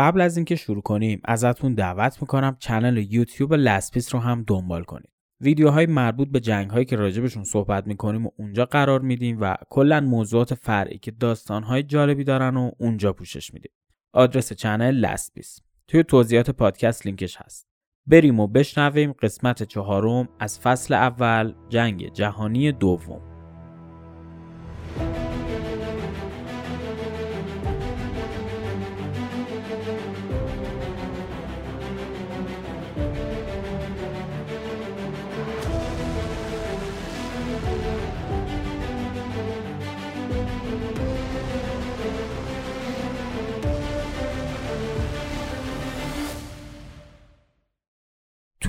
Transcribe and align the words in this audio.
قبل 0.00 0.20
از 0.20 0.36
اینکه 0.36 0.56
شروع 0.56 0.82
کنیم 0.82 1.20
ازتون 1.24 1.74
دعوت 1.74 2.22
می‌کنم 2.22 2.56
کانال 2.68 2.96
یوتیوب 2.96 3.54
لسپیس 3.54 4.14
رو 4.14 4.20
هم 4.20 4.44
دنبال 4.46 4.82
کنید. 4.82 5.10
ویدیوهای 5.40 5.86
مربوط 5.86 6.28
به 6.28 6.40
جنگ 6.40 6.70
هایی 6.70 6.84
که 6.84 6.96
راجبشون 6.96 7.44
صحبت 7.44 7.86
می‌کنیم 7.86 8.26
و 8.26 8.30
اونجا 8.36 8.64
قرار 8.64 9.00
میدیم 9.00 9.38
و 9.40 9.56
کلا 9.70 10.00
موضوعات 10.00 10.54
فرعی 10.54 10.98
که 10.98 11.10
داستان 11.10 11.62
های 11.62 11.82
جالبی 11.82 12.24
دارن 12.24 12.56
و 12.56 12.70
اونجا 12.78 13.12
پوشش 13.12 13.54
میدیم. 13.54 13.72
آدرس 14.12 14.52
channel 14.52 14.94
لسپیس 14.94 15.60
توی 15.88 16.02
توضیحات 16.02 16.50
پادکست 16.50 17.06
لینکش 17.06 17.36
هست. 17.36 17.66
بریم 18.06 18.40
و 18.40 18.46
بشنویم 18.46 19.12
قسمت 19.12 19.62
چهارم 19.62 20.28
از 20.38 20.60
فصل 20.60 20.94
اول 20.94 21.54
جنگ 21.68 22.12
جهانی 22.12 22.72
دوم. 22.72 23.29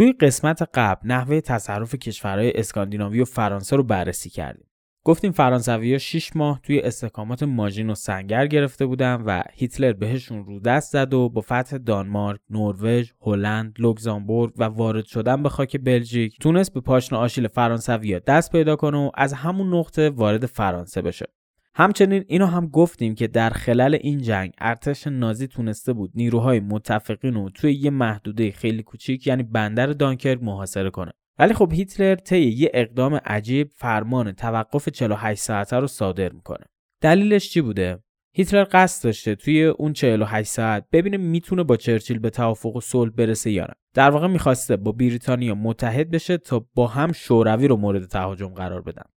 توی 0.01 0.13
قسمت 0.13 0.69
قبل 0.73 1.07
نحوه 1.07 1.41
تصرف 1.41 1.95
کشورهای 1.95 2.51
اسکاندیناوی 2.55 3.21
و 3.21 3.25
فرانسه 3.25 3.75
رو 3.75 3.83
بررسی 3.83 4.29
کردیم. 4.29 4.67
گفتیم 5.05 5.31
فرانسوی 5.31 5.91
ها 5.91 5.97
6 5.97 6.35
ماه 6.35 6.59
توی 6.63 6.79
استحکامات 6.79 7.43
ماژین 7.43 7.89
و 7.89 7.95
سنگر 7.95 8.47
گرفته 8.47 8.85
بودن 8.85 9.21
و 9.25 9.43
هیتلر 9.53 9.93
بهشون 9.93 10.45
رو 10.45 10.59
دست 10.59 10.91
زد 10.91 11.13
و 11.13 11.29
با 11.29 11.41
فتح 11.41 11.77
دانمارک، 11.77 12.39
نروژ، 12.49 13.11
هلند، 13.21 13.75
لوکزامبورگ 13.79 14.53
و 14.58 14.63
وارد 14.63 15.05
شدن 15.05 15.43
به 15.43 15.49
خاک 15.49 15.77
بلژیک 15.83 16.39
تونست 16.39 16.73
به 16.73 16.81
پاشن 16.81 17.15
آشیل 17.15 17.47
فرانسوی 17.47 18.13
ها 18.13 18.19
دست 18.19 18.52
پیدا 18.52 18.75
کنه 18.75 18.97
و 18.97 19.11
از 19.13 19.33
همون 19.33 19.73
نقطه 19.73 20.09
وارد 20.09 20.45
فرانسه 20.45 21.02
بشه. 21.02 21.25
همچنین 21.81 22.23
اینو 22.27 22.45
هم 22.45 22.67
گفتیم 22.67 23.15
که 23.15 23.27
در 23.27 23.49
خلال 23.49 23.97
این 24.01 24.21
جنگ 24.21 24.53
ارتش 24.57 25.07
نازی 25.07 25.47
تونسته 25.47 25.93
بود 25.93 26.11
نیروهای 26.15 26.59
متفقین 26.59 27.33
رو 27.33 27.49
توی 27.49 27.73
یه 27.73 27.89
محدوده 27.89 28.51
خیلی 28.51 28.83
کوچیک 28.83 29.27
یعنی 29.27 29.43
بندر 29.43 29.87
دانکرک 29.87 30.43
محاصره 30.43 30.89
کنه. 30.89 31.11
ولی 31.39 31.53
خب 31.53 31.73
هیتلر 31.73 32.15
طی 32.15 32.41
یه 32.41 32.71
اقدام 32.73 33.15
عجیب 33.25 33.69
فرمان 33.75 34.31
توقف 34.31 34.89
48 34.89 35.41
ساعته 35.41 35.77
رو 35.77 35.87
صادر 35.87 36.31
می‌کنه. 36.31 36.65
دلیلش 37.02 37.49
چی 37.49 37.61
بوده؟ 37.61 38.03
هیتلر 38.35 38.67
قصد 38.71 39.03
داشته 39.03 39.35
توی 39.35 39.63
اون 39.65 39.93
48 39.93 40.49
ساعت 40.49 40.85
ببینه 40.91 41.17
می‌تونه 41.17 41.63
با 41.63 41.77
چرچیل 41.77 42.19
به 42.19 42.29
توافق 42.29 42.75
و 42.75 42.81
صلح 42.81 43.11
برسه 43.11 43.52
یا 43.52 43.63
نه. 43.63 43.73
در 43.93 44.09
واقع 44.09 44.27
می‌خواسته 44.27 44.77
با 44.77 44.91
بریتانیا 44.91 45.55
متحد 45.55 46.11
بشه 46.11 46.37
تا 46.37 46.67
با 46.75 46.87
هم 46.87 47.11
شوروی 47.11 47.67
رو 47.67 47.75
مورد 47.75 48.05
تهاجم 48.05 48.47
قرار 48.47 48.81
بدن. 48.81 49.11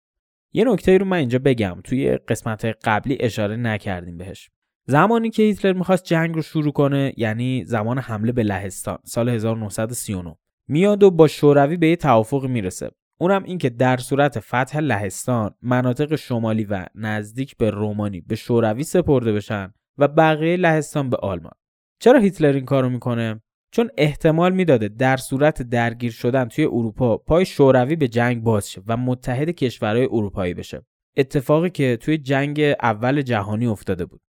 یه 0.54 0.64
نکته 0.64 0.98
رو 0.98 1.06
من 1.06 1.18
اینجا 1.18 1.40
بگم. 1.40 1.82
توی 1.84 2.18
قسمت 2.18 2.66
قبلی 2.84 3.18
اشاره 3.20 3.56
نکردیم 3.56 4.18
بهش. 4.18 4.50
زمانی 4.88 5.30
که 5.30 5.44
هیتلر 5.44 5.74
می‌خواست 5.74 6.04
جنگ 6.04 6.36
رو 6.36 6.42
شروع 6.42 6.72
کنه 6.72 7.14
یعنی 7.18 7.66
زمان 7.66 7.98
حمله 7.98 8.32
به 8.32 8.44
لهستان 8.44 8.98
سال 9.04 9.30
1939 9.30 10.36
میاد 10.68 11.04
و 11.04 11.12
با 11.12 11.28
شوروی 11.28 11.78
به 11.78 11.88
یه 11.88 11.96
توافق 11.96 12.46
می‌رسه. 12.46 12.92
اونم 13.20 13.44
این 13.44 13.58
که 13.58 13.70
در 13.70 13.98
صورت 13.98 14.40
فتح 14.40 14.80
لهستان 14.80 15.56
مناطق 15.62 16.16
شمالی 16.16 16.64
و 16.64 16.86
نزدیک 16.96 17.58
به 17.58 17.70
رومانی 17.70 18.22
به 18.22 18.36
شوروی 18.36 18.84
سپرده 18.84 19.34
بشن 19.34 19.74
و 19.98 20.08
بقیه 20.08 20.58
لهستان 20.58 21.10
به 21.10 21.18
آلمان. 21.18 21.54
چرا 22.00 22.20
هیتلر 22.20 22.54
این 22.54 22.66
کارو 22.66 22.90
می‌کنه؟ 22.90 23.42
چون 23.72 23.90
احتمال 23.98 24.54
می‌داده 24.54 24.88
در 24.88 25.18
صورت 25.18 25.62
درگیر 25.62 26.12
شدن 26.12 26.46
توی 26.46 26.66
اروپا 26.66 27.18
پای 27.18 27.46
شوروی 27.46 27.96
به 27.96 28.08
جنگ 28.08 28.44
باز 28.44 28.72
شه 28.72 28.82
و 28.88 28.98
متحد 28.98 29.50
کشورهای 29.50 30.06
اروپایی 30.06 30.54
بشه. 30.54 30.86
اتفاقی 31.18 31.70
که 31.70 31.98
توی 31.98 32.18
جنگ 32.18 32.62
اول 32.82 33.22
جهانی 33.22 33.68
افتاده 33.68 34.06
بود. 34.06 34.22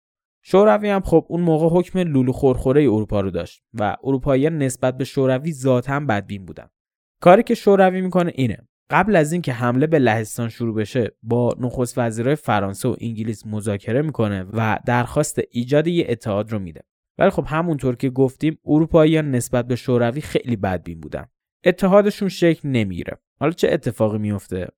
شوروی 0.42 0.88
هم 0.90 1.00
خب 1.00 1.26
اون 1.28 1.40
موقع 1.40 1.78
حکم 1.78 1.98
لولو 1.98 2.32
خورخوره 2.32 2.82
اروپا 2.82 3.20
رو 3.20 3.30
داشت 3.30 3.62
و 3.74 3.96
اروپایی 4.04 4.50
نسبت 4.50 4.96
به 4.96 5.04
شوروی 5.04 5.52
ذاتا 5.52 6.00
بدبین 6.00 6.46
بودن. 6.46 6.68
کاری 7.20 7.42
که 7.42 7.54
شوروی 7.54 8.00
می‌کنه 8.00 8.32
اینه. 8.34 8.58
قبل 8.90 9.16
از 9.16 9.32
اینکه 9.32 9.52
حمله 9.52 9.86
به 9.86 9.98
لهستان 9.98 10.48
شروع 10.48 10.74
بشه 10.74 11.10
با 11.22 11.56
نخست 11.60 11.98
وزیرای 11.98 12.34
فرانسه 12.34 12.88
و 12.88 12.96
انگلیس 13.00 13.46
مذاکره 13.46 14.02
می‌کنه 14.02 14.46
و 14.52 14.78
درخواست 14.86 15.40
ایجاد 15.50 15.86
یه 15.86 16.06
اتحاد 16.08 16.52
رو 16.52 16.58
میده. 16.58 16.80
ولی 17.20 17.30
خب 17.30 17.44
همونطور 17.46 17.96
که 17.96 18.10
گفتیم 18.10 18.58
اروپاییان 18.66 19.30
نسبت 19.30 19.66
به 19.66 19.76
شوروی 19.76 20.20
خیلی 20.20 20.56
بدبین 20.56 21.00
بودن. 21.00 21.26
اتحادشون 21.64 22.28
شکل 22.28 22.68
نمی‌گیره. 22.68 23.18
حالا 23.40 23.52
چه 23.52 23.68
اتفاقی 23.72 24.18
میفته 24.18 24.68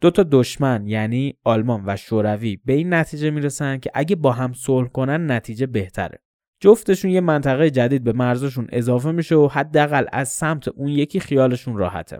دو 0.00 0.10
تا 0.10 0.22
دشمن 0.22 0.86
یعنی 0.86 1.38
آلمان 1.44 1.82
و 1.86 1.96
شوروی 1.96 2.56
به 2.64 2.72
این 2.72 2.94
نتیجه 2.94 3.30
می‌رسن 3.30 3.78
که 3.78 3.90
اگه 3.94 4.16
با 4.16 4.32
هم 4.32 4.52
صلح 4.52 4.88
کنن 4.88 5.30
نتیجه 5.30 5.66
بهتره. 5.66 6.22
جفتشون 6.60 7.10
یه 7.10 7.20
منطقه 7.20 7.70
جدید 7.70 8.04
به 8.04 8.12
مرزشون 8.12 8.66
اضافه 8.72 9.12
میشه 9.12 9.34
و 9.34 9.48
حداقل 9.48 10.06
از 10.12 10.28
سمت 10.28 10.68
اون 10.68 10.88
یکی 10.88 11.20
خیالشون 11.20 11.76
راحته. 11.76 12.18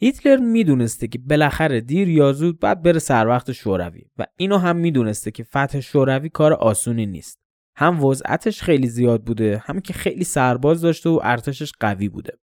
هیتلر 0.00 0.36
می‌دونسته 0.36 1.08
که 1.08 1.18
بالاخره 1.18 1.80
دیر 1.80 2.08
یا 2.08 2.32
زود 2.32 2.60
باید 2.60 2.82
بره 2.82 2.98
سر 2.98 3.26
وقت 3.26 3.52
شوروی 3.52 4.04
و 4.18 4.26
اینو 4.36 4.58
هم 4.58 4.76
می‌دونسته 4.76 5.30
که 5.30 5.44
فتح 5.44 5.80
شوروی 5.80 6.28
کار 6.28 6.52
آسونی 6.52 7.06
نیست. 7.06 7.41
هم 7.76 8.04
وضعتش 8.04 8.62
خیلی 8.62 8.86
زیاد 8.86 9.24
بوده 9.24 9.62
هم 9.64 9.80
که 9.80 9.92
خیلی 9.92 10.24
سرباز 10.24 10.80
داشته 10.80 11.10
و 11.10 11.20
ارتشش 11.22 11.72
قوی 11.80 12.08
بوده. 12.08 12.38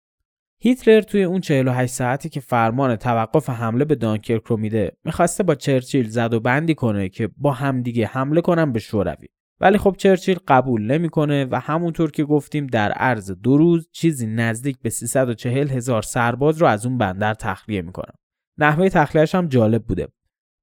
هیتلر 0.61 1.01
توی 1.01 1.25
اون 1.25 1.41
48 1.41 1.95
ساعتی 1.95 2.29
که 2.29 2.41
فرمان 2.41 2.97
توقف 2.97 3.51
حمله 3.51 3.85
به 3.85 3.95
دانکرک 3.95 4.43
رو 4.47 4.57
میده 4.57 4.97
می‌خواسته 5.05 5.43
با 5.43 5.55
چرچیل 5.55 6.09
زد 6.09 6.35
و 6.35 6.41
بندی 6.41 6.75
کنه 6.75 7.09
که 7.09 7.31
با 7.37 7.53
همدیگه 7.53 8.07
حمله 8.07 8.41
کنن 8.41 8.73
به 8.73 8.79
شوروی. 8.79 9.29
ولی 9.61 9.79
خب 9.79 9.95
چرچیل 9.99 10.39
قبول 10.49 10.83
نمی‌کنه 10.83 11.45
و 11.51 11.61
همونطور 11.61 12.11
که 12.11 12.25
گفتیم 12.25 12.67
در 12.67 12.93
عرض 12.93 13.31
دو 13.31 13.57
روز 13.57 13.89
چیزی 13.93 14.27
نزدیک 14.27 14.79
به 14.83 14.91
340 14.91 15.69
هزار 15.69 16.03
سرباز 16.03 16.59
رو 16.59 16.67
از 16.67 16.87
اون 16.87 16.99
بندر 16.99 17.35
تخلیه 17.35 17.83
می‌کنه. 17.83 18.13
نحوه 18.59 18.89
تخلیهش 18.89 19.35
هم 19.35 19.49
جالب 19.49 19.85
بوده. 19.85 20.09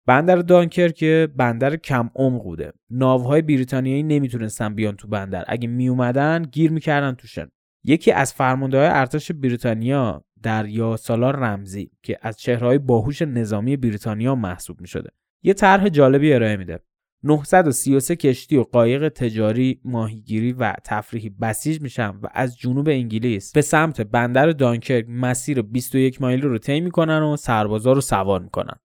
بندر 0.05 0.35
دانکرک 0.35 1.03
بندر 1.35 1.75
کم 1.75 2.09
عمق 2.15 2.43
بوده. 2.43 2.73
ناوهای 2.89 3.41
بریتانیایی 3.41 4.03
نمی‌تونستن 4.03 4.75
بیان 4.75 4.95
تو 4.95 5.07
بندر. 5.07 5.45
اگه 5.47 5.67
میومدن 5.67 6.43
گیر 6.43 6.71
می‌کردن 6.71 7.15
توشن 7.15 7.47
یکی 7.83 8.11
از 8.11 8.33
فرماندههای 8.33 8.87
ارتش 8.87 9.31
بریتانیا 9.31 10.23
دریا 10.43 10.97
سالار 10.97 11.35
رمزی 11.35 11.91
که 12.03 12.17
از 12.21 12.37
چهرهای 12.37 12.77
باهوش 12.77 13.21
نظامی 13.21 13.77
بریتانیا 13.77 14.35
محسوب 14.35 14.81
می‌شده. 14.81 15.09
یه 15.43 15.53
طرح 15.53 15.89
جالبی 15.89 16.33
ارائه 16.33 16.57
میده. 16.57 16.79
933 17.23 18.15
کشتی 18.15 18.57
و 18.57 18.63
قایق 18.63 19.09
تجاری، 19.09 19.81
ماهیگیری 19.85 20.53
و 20.53 20.73
تفریحی 20.83 21.29
بسیج 21.29 21.81
میشن 21.81 22.09
و 22.09 22.27
از 22.33 22.57
جنوب 22.57 22.89
انگلیس 22.89 23.51
به 23.51 23.61
سمت 23.61 24.01
بندر 24.01 24.51
دانکرک 24.51 25.05
مسیر 25.09 25.61
21 25.61 26.21
مایلی 26.21 26.41
رو 26.41 26.57
طی 26.57 26.81
می‌کنن 26.81 27.19
و 27.23 27.37
سربازا 27.37 27.93
رو 27.93 28.01
سوار 28.01 28.41
می‌کنن. 28.41 28.75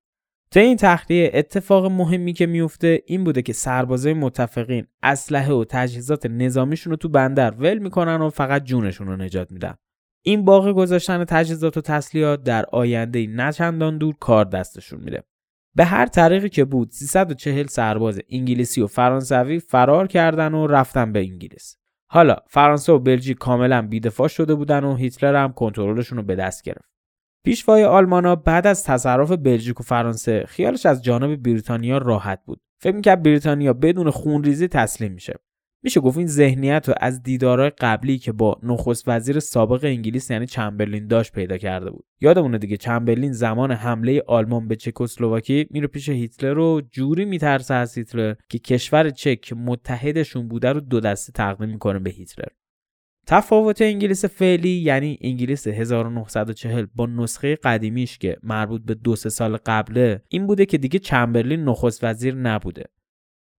تا 0.56 0.62
این 0.62 0.76
تخلیه 0.76 1.30
اتفاق 1.34 1.86
مهمی 1.86 2.32
که 2.32 2.46
میفته 2.46 3.02
این 3.06 3.24
بوده 3.24 3.42
که 3.42 3.52
سربازای 3.52 4.14
متفقین 4.14 4.86
اسلحه 5.02 5.52
و 5.52 5.64
تجهیزات 5.68 6.26
نظامیشون 6.26 6.90
رو 6.90 6.96
تو 6.96 7.08
بندر 7.08 7.50
ول 7.50 7.78
می‌کنن 7.78 8.22
و 8.22 8.30
فقط 8.30 8.64
جونشون 8.64 9.06
رو 9.06 9.16
نجات 9.16 9.52
میدن. 9.52 9.74
این 10.22 10.44
باقی 10.44 10.72
گذاشتن 10.72 11.24
تجهیزات 11.24 11.76
و 11.76 11.80
تسلیحات 11.80 12.42
در 12.42 12.64
آینده 12.72 13.26
نه 13.26 13.52
چندان 13.52 13.98
دور 13.98 14.14
کار 14.20 14.44
دستشون 14.44 15.00
میده. 15.00 15.22
به 15.74 15.84
هر 15.84 16.06
طریقی 16.06 16.48
که 16.48 16.64
بود 16.64 16.90
340 16.90 17.66
سرباز 17.66 18.20
انگلیسی 18.30 18.80
و 18.80 18.86
فرانسوی 18.86 19.58
فرار 19.58 20.06
کردن 20.06 20.54
و 20.54 20.66
رفتن 20.66 21.12
به 21.12 21.18
انگلیس. 21.18 21.76
حالا 22.10 22.36
فرانسه 22.46 22.92
و 22.92 22.98
بلژیک 22.98 23.38
کاملا 23.38 23.82
بیدفاع 23.82 24.28
شده 24.28 24.54
بودن 24.54 24.84
و 24.84 24.94
هیتلر 24.94 25.44
هم 25.44 25.52
کنترلشون 25.52 26.18
رو 26.18 26.24
به 26.24 26.36
دست 26.36 26.62
گرفت. 26.62 26.95
پیشوای 27.46 27.84
آلمانا 27.84 28.36
بعد 28.36 28.66
از 28.66 28.84
تصرف 28.84 29.32
بلژیک 29.32 29.80
و 29.80 29.82
فرانسه 29.82 30.44
خیالش 30.48 30.86
از 30.86 31.04
جانب 31.04 31.42
بریتانیا 31.42 31.98
راحت 31.98 32.40
بود. 32.44 32.60
فکر 32.80 32.94
می‌کرد 32.94 33.22
بریتانیا 33.22 33.72
بدون 33.72 34.10
خونریزی 34.10 34.68
تسلیم 34.68 35.12
میشه. 35.12 35.34
میشه 35.82 36.00
گفت 36.00 36.18
این 36.18 36.26
ذهنیت 36.26 36.88
رو 36.88 36.94
از 37.00 37.22
دیدارهای 37.22 37.70
قبلی 37.70 38.18
که 38.18 38.32
با 38.32 38.60
نخست 38.62 39.04
وزیر 39.06 39.40
سابق 39.40 39.84
انگلیس 39.84 40.30
یعنی 40.30 40.46
چمبرلین 40.46 41.06
داشت 41.06 41.32
پیدا 41.32 41.58
کرده 41.58 41.90
بود. 41.90 42.04
یادمونه 42.20 42.58
دیگه 42.58 42.76
چمبرلین 42.76 43.32
زمان 43.32 43.72
حمله 43.72 44.22
آلمان 44.26 44.68
به 44.68 44.76
چکسلواکی 44.76 45.66
میره 45.70 45.86
پیش 45.86 46.08
هیتلر 46.08 46.54
رو 46.54 46.82
جوری 46.90 47.24
میترسه 47.24 47.74
از 47.74 47.98
هیتلر 47.98 48.34
که 48.48 48.58
کشور 48.58 49.10
چک 49.10 49.52
متحدشون 49.52 50.48
بوده 50.48 50.72
رو 50.72 50.80
دو 50.80 51.00
دسته 51.00 51.32
تقدیم 51.32 51.68
می‌کنه 51.68 51.98
به 51.98 52.10
هیتلر. 52.10 52.48
تفاوت 53.28 53.82
انگلیس 53.82 54.24
فعلی 54.24 54.68
یعنی 54.68 55.18
انگلیس 55.20 55.66
1940 55.66 56.86
با 56.94 57.06
نسخه 57.06 57.56
قدیمیش 57.56 58.18
که 58.18 58.36
مربوط 58.42 58.82
به 58.82 58.94
دو 58.94 59.16
سه 59.16 59.30
سال 59.30 59.56
قبله 59.56 60.22
این 60.28 60.46
بوده 60.46 60.66
که 60.66 60.78
دیگه 60.78 60.98
چمبرلین 60.98 61.64
نخست 61.64 62.04
وزیر 62.04 62.34
نبوده. 62.34 62.84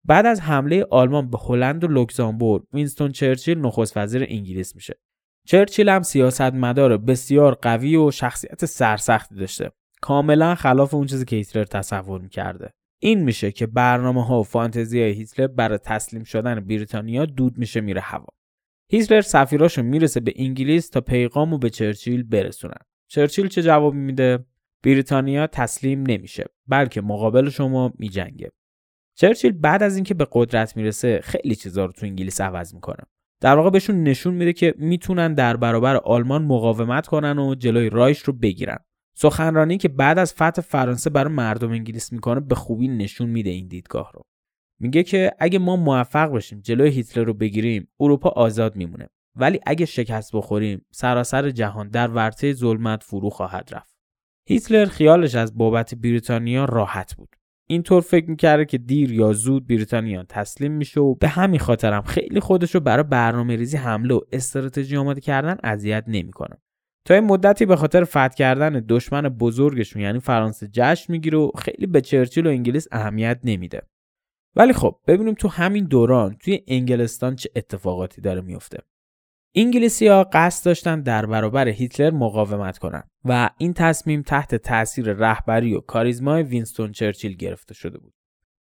بعد 0.05 0.25
از 0.25 0.41
حمله 0.41 0.85
آلمان 0.91 1.29
به 1.29 1.37
هلند 1.41 1.83
و 1.83 1.87
لوکزامبورگ 1.87 2.63
وینستون 2.73 3.11
چرچیل 3.11 3.57
نخست 3.57 3.97
وزیر 3.97 4.25
انگلیس 4.29 4.75
میشه. 4.75 4.99
چرچیل 5.47 5.89
هم 5.89 6.01
سیاستمدار 6.01 6.97
بسیار 6.97 7.53
قوی 7.55 7.95
و 7.95 8.11
شخصیت 8.11 8.65
سرسختی 8.65 9.35
داشته. 9.35 9.71
کاملا 10.01 10.55
خلاف 10.55 10.93
اون 10.93 11.07
چیزی 11.07 11.25
که 11.25 11.35
هیتلر 11.35 11.63
تصور 11.63 12.21
می‌کرده. 12.21 12.69
این 13.01 13.23
میشه 13.23 13.51
که 13.51 13.67
برنامه 13.67 14.25
ها 14.25 14.39
و 14.39 14.43
فانتزی 14.43 14.99
هیتلر 14.99 15.47
برای 15.47 15.77
تسلیم 15.77 16.23
شدن 16.23 16.59
بریتانیا 16.59 17.25
دود 17.25 17.57
میشه 17.57 17.81
میره 17.81 18.01
هوا. 18.01 18.36
هیتلر 18.89 19.21
سفیراشو 19.21 19.83
می‌رسه 19.83 20.19
به 20.19 20.33
انگلیس 20.35 20.89
تا 20.89 21.01
پیغامو 21.01 21.57
به 21.57 21.69
چرچیل 21.69 22.23
برسونن. 22.23 22.81
چرچیل 23.07 23.47
چه 23.47 23.63
جوابی 23.63 23.97
میده؟ 23.97 24.45
بریتانیا 24.83 25.47
تسلیم 25.47 26.03
نمیشه 26.07 26.45
بلکه 26.67 27.01
مقابل 27.01 27.49
شما 27.49 27.93
میجنگه. 27.99 28.51
چرچیل 29.15 29.51
بعد 29.51 29.83
از 29.83 29.95
اینکه 29.95 30.13
به 30.13 30.27
قدرت 30.31 30.77
می‌رسه 30.77 31.19
خیلی 31.23 31.55
چیزا 31.55 31.85
رو 31.85 31.91
تو 31.91 32.05
انگلیس 32.05 32.41
عوض 32.41 32.73
می‌کنه. 32.73 33.03
در 33.41 33.55
واقع 33.55 33.69
بهشون 33.69 34.03
نشون 34.03 34.33
میده 34.33 34.53
که 34.53 34.73
می‌تونن 34.77 35.33
در 35.33 35.57
برابر 35.57 35.95
آلمان 35.95 36.43
مقاومت 36.43 37.07
کنن 37.07 37.39
و 37.39 37.55
جلوی 37.55 37.89
رایش 37.89 38.19
رو 38.19 38.33
بگیرن. 38.33 38.77
سخنرانی 39.15 39.77
که 39.77 39.89
بعد 39.89 40.19
از 40.19 40.33
فتح 40.33 40.61
فرانسه 40.61 41.09
برای 41.09 41.33
مردم 41.33 41.71
انگلیس 41.71 42.13
می‌کنه 42.13 42.39
به 42.39 42.55
خوبی 42.55 42.87
نشون 42.87 43.29
میده 43.29 43.49
این 43.49 43.67
دیدگاه 43.67 44.11
رو. 44.13 44.21
میگه 44.79 45.03
که 45.03 45.31
اگه 45.39 45.59
ما 45.59 45.75
موفق 45.75 46.25
باشیم 46.25 46.59
جلوی 46.59 46.89
هیتلر 46.89 47.23
رو 47.23 47.33
بگیریم 47.33 47.87
اروپا 47.99 48.29
آزاد 48.29 48.75
میمونه. 48.75 49.09
ولی 49.35 49.59
اگه 49.65 49.85
شکست 49.85 50.35
بخوریم 50.35 50.85
سراسر 50.91 51.49
جهان 51.49 51.89
در 51.89 52.07
ورطه 52.07 52.53
ظلمت 52.53 53.03
فرو 53.03 53.29
خواهد 53.29 53.69
رفت. 53.71 53.95
هیتلر 54.47 54.85
خیالش 54.85 55.35
از 55.35 55.57
بابت 55.57 55.95
بریتانیا 55.95 56.65
راحت 56.65 57.15
بود. 57.15 57.29
اینطور 57.69 58.01
فکر 58.01 58.29
می‌کرده 58.29 58.65
که 58.65 58.77
دیر 58.77 59.11
یا 59.11 59.33
زود 59.33 59.67
بریتانیا 59.67 60.23
تسلیم 60.29 60.71
میشه 60.71 60.99
و 60.99 61.15
به 61.15 61.27
همین 61.27 61.59
خاطرم 61.59 62.01
خیلی 62.01 62.39
خودش 62.39 62.75
رو 62.75 62.81
برای 62.81 63.03
برنامه 63.03 63.55
ریزی 63.55 63.77
حمله 63.77 64.13
و 64.13 64.19
استراتژی 64.31 64.97
آماده 64.97 65.21
کردن 65.21 65.57
اذیت 65.63 66.03
نمی‌کنه. 66.07 66.57
تا 67.05 67.13
این 67.13 67.23
مدتی 67.23 67.65
به 67.65 67.75
خاطر 67.75 68.03
فتح 68.03 68.27
کردن 68.27 68.85
دشمن 68.89 69.21
بزرگشون 69.21 70.01
یعنی 70.01 70.19
فرانسه 70.19 70.69
جشن 70.71 71.13
می‌گیره 71.13 71.37
و 71.37 71.51
خیلی 71.57 71.87
به 71.87 72.01
چرچیل 72.01 72.47
و 72.47 72.49
انگلیس 72.49 72.87
اهمیت 72.91 73.39
نمیده. 73.43 73.81
ولی 74.57 74.73
خب 74.73 74.99
ببینیم 75.07 75.33
تو 75.33 75.47
همین 75.47 75.85
دوران 75.85 76.35
توی 76.35 76.63
انگلستان 76.67 77.35
چه 77.35 77.49
اتفاقاتی 77.55 78.21
داره 78.21 78.41
میفته 78.41 78.77
انگلیسی 79.55 80.07
ها 80.07 80.23
قصد 80.33 80.65
داشتن 80.65 81.01
در 81.01 81.25
برابر 81.25 81.67
هیتلر 81.67 82.11
مقاومت 82.11 82.77
کنند 82.77 83.07
و 83.25 83.49
این 83.57 83.73
تصمیم 83.73 84.21
تحت 84.21 84.55
تاثیر 84.55 85.13
رهبری 85.13 85.73
و 85.73 85.79
کاریزمای 85.79 86.43
وینستون 86.43 86.91
چرچیل 86.91 87.35
گرفته 87.35 87.73
شده 87.73 87.97
بود. 87.97 88.13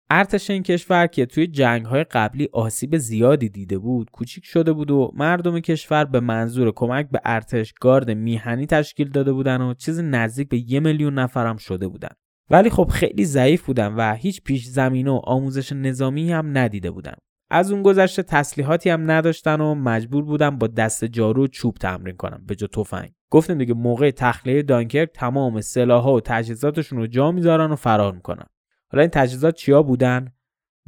ارتش 0.09 0.49
این 0.49 0.63
کشور 0.63 1.07
که 1.07 1.25
توی 1.25 1.47
جنگ 1.47 1.85
های 1.85 2.03
قبلی 2.03 2.49
آسیب 2.53 2.97
زیادی 2.97 3.49
دیده 3.49 3.77
بود 3.77 4.11
کوچیک 4.11 4.45
شده 4.45 4.73
بود 4.73 4.91
و 4.91 5.11
مردم 5.15 5.59
کشور 5.59 6.05
به 6.05 6.19
منظور 6.19 6.71
کمک 6.71 7.09
به 7.09 7.21
ارتش 7.25 7.73
گارد 7.73 8.11
میهنی 8.11 8.65
تشکیل 8.65 9.09
داده 9.09 9.33
بودن 9.33 9.61
و 9.61 9.73
چیز 9.73 9.99
نزدیک 9.99 10.49
به 10.49 10.71
یه 10.71 10.79
میلیون 10.79 11.13
نفرم 11.13 11.57
شده 11.57 11.87
بودن 11.87 12.15
ولی 12.49 12.69
خب 12.69 12.87
خیلی 12.91 13.25
ضعیف 13.25 13.65
بودن 13.65 13.93
و 13.93 14.13
هیچ 14.13 14.43
پیش 14.43 14.65
زمینه 14.65 15.11
و 15.11 15.21
آموزش 15.23 15.71
نظامی 15.71 16.31
هم 16.31 16.57
ندیده 16.57 16.91
بودن 16.91 17.15
از 17.49 17.71
اون 17.71 17.83
گذشته 17.83 18.23
تسلیحاتی 18.23 18.89
هم 18.89 19.11
نداشتن 19.11 19.61
و 19.61 19.75
مجبور 19.75 20.23
بودن 20.23 20.57
با 20.57 20.67
دست 20.67 21.05
جارو 21.05 21.43
و 21.43 21.47
چوب 21.47 21.75
تمرین 21.75 22.15
کنن 22.15 22.43
به 22.47 22.55
جا 22.55 22.67
تفنگ. 22.67 23.11
گفتیم 23.29 23.57
دیگه 23.57 23.73
موقع 23.73 24.11
تخلیه 24.11 24.61
دانکرک 24.61 25.09
تمام 25.13 25.61
سلاحها 25.61 26.13
و 26.13 26.21
تجهیزاتشون 26.21 26.99
رو 26.99 27.07
جا 27.07 27.31
می‌ذارن 27.31 27.71
و 27.71 27.75
فرار 27.75 28.13
می‌کنن. 28.13 28.45
حالا 28.91 29.01
این 29.01 29.11
تجهیزات 29.11 29.55
چیا 29.55 29.83
بودن؟ 29.83 30.33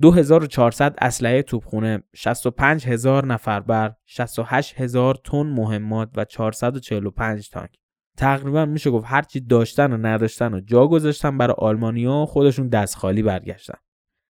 2400 0.01 0.95
اسلحه 1.01 1.41
توپخونه 1.41 2.03
65000 2.15 3.25
نفر 3.25 3.59
بر 3.59 3.93
68000 4.05 5.15
تن 5.15 5.43
مهمات 5.43 6.09
و 6.15 6.25
445 6.25 7.49
تانک. 7.49 7.69
تقریبا 8.17 8.65
میشه 8.65 8.91
گفت 8.91 9.05
هرچی 9.07 9.39
داشتن 9.39 9.93
و 9.93 9.97
نداشتن 9.97 10.53
و 10.53 10.59
جا 10.59 10.87
گذاشتن 10.87 11.37
برای 11.37 11.55
آلمانیا 11.57 12.25
خودشون 12.25 12.67
دست 12.67 12.95
خالی 12.95 13.23
برگشتن 13.23 13.77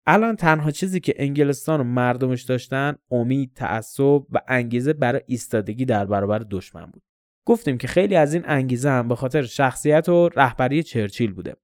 الان 0.07 0.37
تنها 0.37 0.71
چیزی 0.71 1.01
که 1.01 1.15
انگلستان 1.17 1.81
و 1.81 1.85
مردمش 1.85 2.43
داشتن 2.43 2.95
امید، 3.11 3.53
تعصب 3.55 4.23
و 4.31 4.41
انگیزه 4.49 4.93
برای 4.93 5.21
ایستادگی 5.27 5.85
در 5.85 6.07
برابر 6.07 6.39
دشمن 6.51 6.87
بود. 6.87 7.03
گفتیم 7.47 7.79
که 7.79 7.89
خیلی 7.89 8.17
از 8.17 8.35
این 8.35 8.43
انگیزه 8.47 8.91
هم 8.91 9.09
به 9.09 9.17
خاطر 9.17 9.43
شخصیت 9.43 10.09
و 10.09 10.29
رهبری 10.29 10.83
چرچیل 10.83 11.33
بوده. 11.33 11.55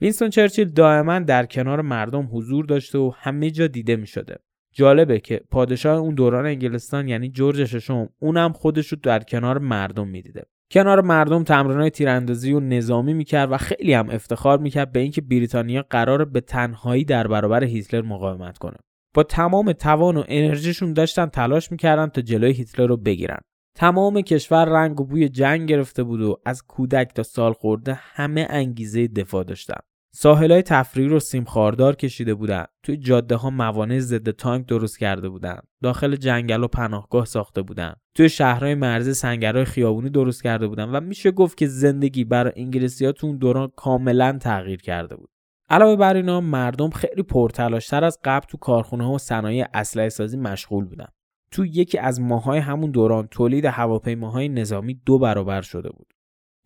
وینستون 0.00 0.30
چرچیل 0.30 0.68
دائما 0.68 1.18
در 1.18 1.46
کنار 1.46 1.80
مردم 1.80 2.28
حضور 2.32 2.64
داشته 2.64 2.98
و 2.98 3.12
همه 3.16 3.50
جا 3.50 3.66
دیده 3.66 3.96
می 3.96 4.06
شده. 4.06 4.38
جالبه 4.72 5.20
که 5.20 5.40
پادشاه 5.50 5.98
اون 5.98 6.14
دوران 6.14 6.46
انگلستان 6.46 7.08
یعنی 7.08 7.28
جورج 7.28 7.64
ششم 7.64 8.08
اونم 8.18 8.52
خودش 8.52 8.86
رو 8.86 8.98
در 9.02 9.18
کنار 9.18 9.58
مردم 9.58 10.08
می‌دیده. 10.08 10.46
کنار 10.70 11.00
مردم 11.00 11.44
تمرینات 11.44 11.92
تیراندازی 11.92 12.52
و 12.52 12.60
نظامی 12.60 13.14
می‌کرد 13.14 13.52
و 13.52 13.56
خیلی 13.56 13.92
هم 13.92 14.10
افتخار 14.10 14.58
می‌کرد 14.58 14.92
به 14.92 15.00
اینکه 15.00 15.20
بریتانیا 15.20 15.84
قرار 15.90 16.24
به 16.24 16.40
تنهایی 16.40 17.04
در 17.04 17.26
برابر 17.26 17.64
هیتلر 17.64 18.02
مقاومت 18.02 18.58
کنه. 18.58 18.76
با 19.14 19.22
تمام 19.22 19.72
توان 19.72 20.16
و 20.16 20.24
انرژیشون 20.28 20.92
داشتن 20.92 21.26
تلاش 21.26 21.72
می‌کردن 21.72 22.06
تا 22.06 22.20
جلوی 22.20 22.52
هیتلر 22.52 22.86
رو 22.86 22.96
بگیرن. 22.96 23.38
تمام 23.76 24.20
کشور 24.20 24.64
رنگ 24.64 25.00
و 25.00 25.04
بوی 25.04 25.28
جنگ 25.28 25.68
گرفته 25.68 26.02
بود 26.02 26.20
و 26.20 26.36
از 26.46 26.62
کودک 26.62 27.14
تا 27.14 27.22
سال 27.22 27.52
خورده 27.52 27.94
همه 28.00 28.46
انگیزه 28.50 29.08
دفاع 29.08 29.44
داشتن. 29.44 29.80
ساحل 30.18 30.52
های 30.52 30.62
تفریح 30.62 31.08
رو 31.08 31.20
سیم 31.20 31.44
خاردار 31.44 31.96
کشیده 31.96 32.34
بودن. 32.34 32.64
توی 32.82 32.96
جاده 32.96 33.36
ها 33.36 33.50
موانع 33.50 33.98
ضد 33.98 34.30
تانک 34.30 34.66
درست 34.66 34.98
کرده 34.98 35.28
بودن. 35.28 35.58
داخل 35.82 36.16
جنگل 36.16 36.62
و 36.62 36.68
پناهگاه 36.68 37.24
ساخته 37.24 37.62
بودن. 37.62 37.94
توی 38.14 38.28
شهرهای 38.28 38.74
مرزی 38.74 39.14
سنگرهای 39.14 39.64
خیابونی 39.64 40.10
درست 40.10 40.42
کرده 40.42 40.68
بودن 40.68 40.84
و 40.84 41.00
میشه 41.00 41.30
گفت 41.30 41.56
که 41.56 41.66
زندگی 41.66 42.24
برای 42.24 42.52
انگلیسی 42.56 43.06
ها 43.06 43.12
تو 43.12 43.26
اون 43.26 43.36
دوران 43.36 43.72
کاملا 43.76 44.38
تغییر 44.38 44.80
کرده 44.80 45.16
بود. 45.16 45.28
علاوه 45.70 45.96
بر 45.96 46.16
اینا 46.16 46.40
مردم 46.40 46.90
خیلی 46.90 47.22
پرتلاشتر 47.22 48.04
از 48.04 48.18
قبل 48.24 48.46
تو 48.46 48.58
کارخونه 48.58 49.04
ها 49.04 49.12
و 49.12 49.18
صنایع 49.18 49.66
اسلحه 49.74 50.08
سازی 50.08 50.36
مشغول 50.36 50.84
بودن. 50.84 51.08
تو 51.50 51.66
یکی 51.66 51.98
از 51.98 52.20
ماهای 52.20 52.58
همون 52.58 52.90
دوران 52.90 53.26
تولید 53.26 53.64
هواپیماهای 53.64 54.48
نظامی 54.48 55.00
دو 55.06 55.18
برابر 55.18 55.62
شده 55.62 55.88
بود. 55.88 56.15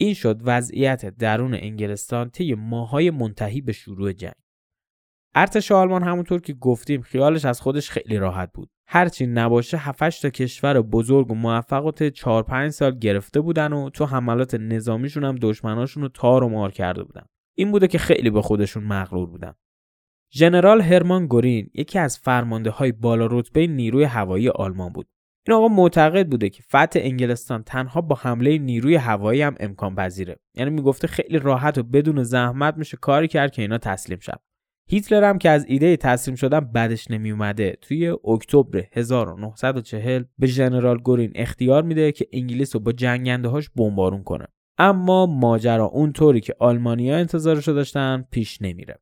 این 0.02 0.14
شد 0.14 0.41
وضعیت 0.44 1.06
درون 1.06 1.55
انگلستان 1.55 2.31
طی 2.31 2.55
ماهای 2.55 3.11
منتهی 3.11 3.61
به 3.61 3.73
شروع 3.73 4.12
جنگ. 4.12 4.32
ارتش 5.35 5.73
آلمان 5.73 6.02
همونطور 6.02 6.41
که 6.41 6.52
گفتیم 6.52 7.02
خیالش 7.02 7.44
از 7.44 7.61
خودش 7.61 7.91
خیلی 7.91 8.17
راحت 8.17 8.50
بود. 8.55 8.70
هرچی 8.87 9.26
نباشه 9.26 9.76
7 9.76 10.23
تا 10.23 10.31
کشور 10.31 10.82
بزرگ 10.82 11.31
و 11.31 11.35
موفقات 11.35 12.02
4 12.02 12.42
5 12.42 12.71
سال 12.71 12.99
گرفته 12.99 13.40
بودن 13.40 13.73
و 13.73 13.90
تو 13.90 14.07
حملات 14.07 14.54
نظامیشون 14.54 15.25
هم 15.25 15.37
دشمناشون 15.37 16.02
رو 16.02 16.09
تار 16.09 16.45
و 16.45 16.49
مار 16.49 16.71
کرده 16.71 17.04
بودن. 17.04 17.25
این 17.57 17.73
بوده 17.73 17.88
که 17.88 17.99
خیلی 17.99 18.30
به 18.30 18.42
خودشون 18.42 18.85
مغرور 18.85 19.26
بودن. 19.26 19.54
ژنرال 20.33 20.80
هرمان 20.80 21.26
گورین 21.26 21.71
یکی 21.75 21.99
از 21.99 22.19
فرمانده 22.19 22.71
های 22.71 22.92
بالا 22.92 23.28
رتبه 23.30 23.66
نیروی 23.66 24.04
هوایی 24.04 24.49
آلمان 24.49 24.92
بود 24.92 25.09
این 25.50 25.57
آقا 25.57 25.69
معتقد 25.69 26.28
بوده 26.28 26.49
که 26.49 26.62
فتح 26.62 27.00
انگلستان 27.02 27.62
تنها 27.62 28.00
با 28.00 28.16
حمله 28.16 28.59
نیروی 28.59 28.95
هوایی 28.95 29.42
هم 29.42 29.54
امکان 29.61 29.95
پذیره. 29.95 30.37
یعنی 30.54 30.71
می‌گفته 30.71 31.07
خیلی 31.07 31.38
راحت 31.38 31.78
و 31.78 31.83
بدون 31.83 32.23
زحمت 32.23 32.76
میشه 32.76 32.97
کاری 32.97 33.28
کرد 33.28 33.52
که 33.52 33.62
اینا 33.62 33.78
تسلیم 33.78 34.19
شن. 34.19 34.37
هیتلر 34.90 35.25
هم 35.25 35.38
که 35.38 35.50
از 35.50 35.64
ایده 35.69 35.97
تسلیم 35.97 36.35
شدن 36.35 36.61
بعدش 36.61 37.11
نمی 37.11 37.30
اومده 37.30 37.76
توی 37.80 38.09
اکتبر 38.09 38.85
1940 38.92 40.25
به 40.38 40.47
ژنرال 40.47 40.99
گورین 40.99 41.33
اختیار 41.35 41.83
میده 41.83 42.12
که 42.12 42.26
انگلیس 42.33 42.76
رو 42.76 42.80
با 42.80 42.92
جنگنده 42.92 43.49
هاش 43.49 43.71
بمبارون 43.71 44.23
کنه. 44.23 44.47
اما 44.78 45.26
ماجرا 45.26 45.85
اونطوری 45.85 46.40
که 46.40 46.54
آلمانیا 46.59 47.16
انتظارش 47.16 47.69
داشتن 47.69 48.25
پیش 48.30 48.62
نمیره. 48.62 48.99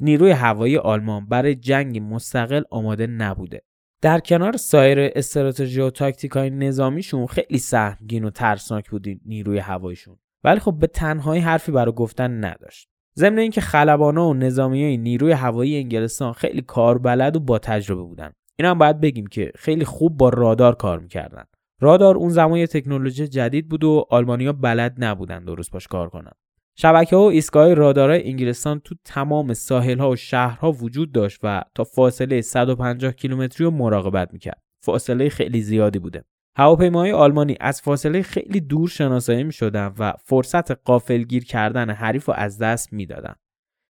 نیروی 0.00 0.30
هوایی 0.30 0.76
آلمان 0.76 1.26
برای 1.26 1.54
جنگ 1.54 1.98
مستقل 1.98 2.62
آماده 2.70 3.06
نبوده. 3.06 3.62
در 4.00 4.20
کنار 4.20 4.56
سایر 4.56 4.98
استراتژی 5.14 5.80
و 5.80 5.90
تاکتیک 5.90 6.30
های 6.30 6.50
نظامیشون 6.50 7.26
خیلی 7.26 7.58
سهمگین 7.58 8.24
و 8.24 8.30
ترسناک 8.30 8.90
بود 8.90 9.06
نیروی 9.26 9.58
هوایشون 9.58 10.16
ولی 10.44 10.60
خب 10.60 10.74
به 10.78 10.86
تنهایی 10.86 11.42
حرفی 11.42 11.72
برای 11.72 11.92
گفتن 11.92 12.44
نداشت. 12.44 12.88
ضمن 13.16 13.38
اینکه 13.38 13.60
خلبانا 13.60 14.28
و 14.28 14.34
نظامی 14.34 14.84
های 14.84 14.96
نیروی 14.96 15.32
هوایی 15.32 15.76
انگلستان 15.76 16.32
خیلی 16.32 16.62
کاربلد 16.62 17.36
و 17.36 17.40
با 17.40 17.58
تجربه 17.58 18.02
بودن. 18.02 18.32
این 18.58 18.68
هم 18.68 18.78
باید 18.78 19.00
بگیم 19.00 19.26
که 19.26 19.52
خیلی 19.54 19.84
خوب 19.84 20.16
با 20.16 20.28
رادار 20.28 20.74
کار 20.74 20.98
می‌کردن. 20.98 21.44
رادار 21.80 22.16
اون 22.16 22.28
زمان 22.28 22.58
یه 22.58 22.66
تکنولوژی 22.66 23.28
جدید 23.28 23.68
بود 23.68 23.84
و 23.84 24.06
آلمانیا 24.10 24.52
بلد 24.52 24.94
نبودن 24.98 25.44
درست 25.44 25.72
باش 25.72 25.86
کار 25.86 26.08
کنن. 26.08 26.32
شبکه 26.80 27.16
ها 27.16 27.22
و 27.22 27.30
ایستگاه 27.30 27.74
رادارهای 27.74 28.28
انگلستان 28.28 28.80
تو 28.80 28.94
تمام 29.04 29.54
ساحل 29.54 29.98
ها 29.98 30.10
و 30.10 30.16
شهرها 30.16 30.72
وجود 30.72 31.12
داشت 31.12 31.40
و 31.42 31.62
تا 31.74 31.84
فاصله 31.84 32.40
150 32.40 33.12
کیلومتری 33.12 33.64
رو 33.64 33.70
مراقبت 33.70 34.32
می‌کرد. 34.32 34.62
فاصله 34.84 35.28
خیلی 35.28 35.62
زیادی 35.62 35.98
بوده. 35.98 36.24
هواپیماهای 36.56 37.12
آلمانی 37.12 37.56
از 37.60 37.82
فاصله 37.82 38.22
خیلی 38.22 38.60
دور 38.60 38.88
شناسایی 38.88 39.44
می 39.44 39.52
و 39.72 40.12
فرصت 40.24 40.70
قافلگیر 40.70 41.44
کردن 41.44 41.90
حریف 41.90 42.24
رو 42.24 42.34
از 42.36 42.58
دست 42.58 42.92
می‌دادن. 42.92 43.34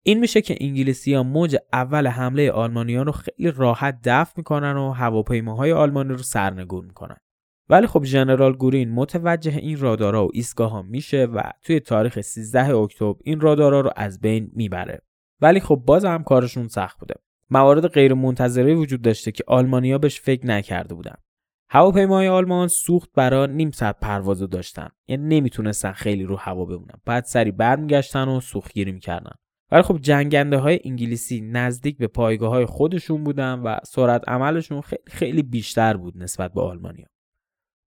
این 0.07 0.19
میشه 0.19 0.41
که 0.41 0.57
انگلیسی 0.61 1.15
ها 1.15 1.23
موج 1.23 1.57
اول 1.73 2.07
حمله 2.07 2.51
آلمانیان 2.51 3.07
رو 3.07 3.13
خیلی 3.13 3.51
راحت 3.51 3.99
دفع 4.05 4.33
می‌کنن 4.37 4.77
و 4.77 4.91
هواپیماهای 4.91 5.73
آلمانی 5.73 6.11
رو 6.11 6.19
سرنگون 6.19 6.85
می‌کنن 6.87 7.17
ولی 7.71 7.87
خب 7.87 8.05
ژنرال 8.05 8.53
گورین 8.53 8.91
متوجه 8.91 9.57
این 9.57 9.79
رادارها 9.79 10.27
و 10.27 10.31
ایستگاه 10.35 10.71
ها 10.71 10.83
میشه 10.83 11.25
و 11.25 11.43
توی 11.63 11.81
تاریخ 11.81 12.21
13 12.21 12.77
اکتبر 12.77 13.15
این 13.25 13.41
رادارها 13.41 13.81
رو 13.81 13.91
از 13.97 14.21
بین 14.21 14.51
می‌بره. 14.53 15.03
ولی 15.41 15.61
خب 15.61 15.83
باز 15.87 16.05
هم 16.05 16.23
کارشون 16.25 16.69
سخت 16.69 16.99
بوده. 16.99 17.15
موارد 17.51 17.87
غیر 17.89 18.15
منتظره 18.15 18.75
وجود 18.75 19.03
داشته 19.03 19.33
که 19.33 19.45
آلمانیا 19.47 19.99
بهش 19.99 20.21
فکر 20.21 20.47
نکرده 20.47 20.95
بودن. 20.95 21.15
هواپیماهای 21.71 22.29
آلمان 22.29 22.69
سوخت 22.69 23.11
برا 23.15 23.47
نیم 23.47 23.71
ساعت 23.71 24.01
پروازو 24.01 24.47
داشتن. 24.47 24.89
یعنی 25.09 25.37
نمی‌تونستن 25.37 25.93
خیلی 25.93 26.25
رو 26.25 26.37
هوا 26.37 26.65
بمونن. 26.65 27.01
بعد 27.05 27.25
سری 27.25 27.51
برمیگشتن 27.51 28.29
و 28.29 28.41
سوختگیری 28.41 28.93
می‌کردن. 28.93 29.33
ولی 29.73 29.83
خب 29.83 29.99
جنگنده 29.99 30.57
های 30.57 30.81
انگلیسی 30.85 31.41
نزدیک 31.41 31.99
به 31.99 32.07
پایگاه 32.07 32.51
های 32.51 32.67
خودشون 32.67 33.25
بودن 33.25 33.59
و 33.59 33.77
سرعت 33.85 34.29
عملشون 34.29 34.81
خیلی, 34.81 35.03
خیلی 35.07 35.43
بیشتر 35.43 35.97
بود 35.97 36.15
نسبت 36.17 36.53
به 36.53 36.61
آلمانیا. 36.61 37.07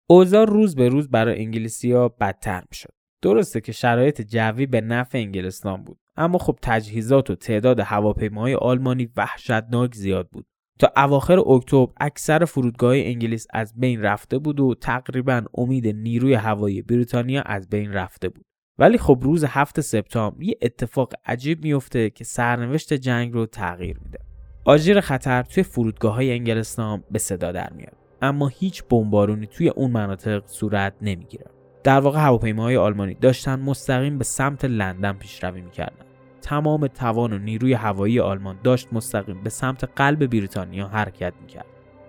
اوضاع 0.10 0.46
روز 0.46 0.76
به 0.76 0.90
روز 0.90 1.10
برای 1.10 1.40
انگلیسی 1.40 1.92
ها 1.92 2.10
بدتر 2.10 2.64
می‌شد. 2.70 2.94
درسته 3.22 3.62
که 3.62 3.72
شرایط 3.72 4.22
جوی 4.22 4.66
به 4.66 4.82
نفع 4.82 5.18
انگلستان 5.18 5.84
بود 5.84 5.98
اما 6.18 6.38
خب 6.38 6.60
تجهیزات 6.62 7.30
و 7.30 7.36
تعداد 7.36 7.80
هواپیماهای 7.80 8.56
آلمانی 8.56 9.10
وحشتناک 9.18 9.96
زیاد 9.96 10.30
بود. 10.30 10.46
تا 10.80 10.92
اواخر 10.98 11.40
اکتبر 11.40 11.94
اکثر 11.98 12.46
فرودگاه 12.46 12.96
انگلیس 12.96 13.48
از 13.54 13.74
بین 13.78 14.02
رفته 14.02 14.40
بود 14.40 14.60
و 14.60 14.76
تقریبا 14.76 15.42
امید 15.58 15.88
نیروی 15.88 16.34
هوایی 16.34 16.82
بریتانیا 16.82 17.42
از 17.42 17.70
بین 17.70 17.94
رفته 17.94 18.30
بود. 18.30 18.46
ولی 18.78 18.98
خب 18.98 19.20
روز 19.22 19.44
هفت 19.44 19.82
سپتامبر 19.82 20.44
یه 20.44 20.58
اتفاق 20.62 21.14
عجیب 21.26 21.64
میفته 21.64 22.10
که 22.10 22.24
سرنوشت 22.24 22.94
جنگ 22.94 23.34
رو 23.34 23.46
تغییر 23.46 24.00
میده. 24.06 24.20
آژیر 24.66 25.02
خطر 25.02 25.44
توی 25.44 25.64
فرودگاه 25.64 26.14
های 26.16 26.32
انگلستان 26.32 27.04
به 27.12 27.20
صدا 27.20 27.52
در 27.52 27.74
میاد. 27.74 28.01
اما 28.22 28.48
هیچ 28.48 28.84
بمبارونی 28.90 29.48
توی 29.48 29.70
اون 29.70 29.92
مناطق 29.92 30.44
صورت 30.46 30.94
نمی‌گیره. 31.02 31.46
در 31.84 32.00
واقع 32.00 32.20
هواپیماهای 32.20 32.78
آلمانی 32.78 33.14
داشتن 33.14 33.60
مستقیم 33.60 34.18
به 34.18 34.24
سمت 34.24 34.66
لندن 34.66 35.14
پیشروی 35.14 35.62
می‌کردن. 35.62 36.06
تمام 36.42 36.88
توان 36.88 37.34
و 37.34 37.38
نیروی 37.38 37.74
هوایی 37.74 38.20
آلمان 38.20 38.60
داشت 38.64 38.88
مستقیم 38.92 39.44
به 39.44 39.50
سمت 39.50 39.84
قلب 39.96 40.28
بریتانیا 40.28 40.88
حرکت 40.88 41.34
می‌کرد. 41.42 41.66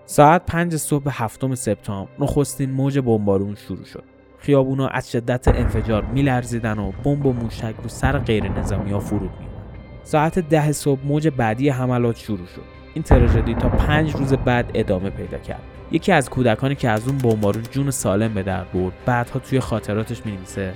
ساعت 0.06 0.46
پنج 0.46 0.76
صبح 0.76 1.04
هفتم 1.08 1.54
سپتامبر 1.54 2.10
نخستین 2.18 2.70
موج 2.70 2.98
بمبارون 2.98 3.54
شروع 3.54 3.84
شد. 3.84 4.04
خیابونا 4.38 4.88
از 4.88 5.10
شدت 5.10 5.48
انفجار 5.48 6.04
میلرزیدن 6.04 6.78
و 6.78 6.92
بمب 7.04 7.26
و 7.26 7.32
موشک 7.32 7.74
رو 7.82 7.88
سر 7.88 8.18
غیر 8.18 8.48
نظامی 8.48 8.90
ها 8.90 9.00
فرود 9.00 9.30
میومد 9.40 9.52
ساعت 10.02 10.38
ده 10.38 10.72
صبح 10.72 11.00
موج 11.06 11.28
بعدی 11.28 11.68
حملات 11.68 12.16
شروع 12.16 12.46
شد. 12.46 12.81
این 12.94 13.02
تراژدی 13.02 13.54
تا 13.54 13.68
پنج 13.68 14.16
روز 14.16 14.32
بعد 14.32 14.70
ادامه 14.74 15.10
پیدا 15.10 15.38
کرد. 15.38 15.62
یکی 15.90 16.12
از 16.12 16.30
کودکانی 16.30 16.74
که 16.74 16.88
از 16.88 17.08
اون 17.08 17.18
بمبارون 17.18 17.62
جون 17.70 17.90
سالم 17.90 18.34
به 18.34 18.42
در 18.42 18.64
برد 18.64 18.92
بعدها 19.06 19.38
توی 19.38 19.60
خاطراتش 19.60 20.26
می‌نویسه 20.26 20.72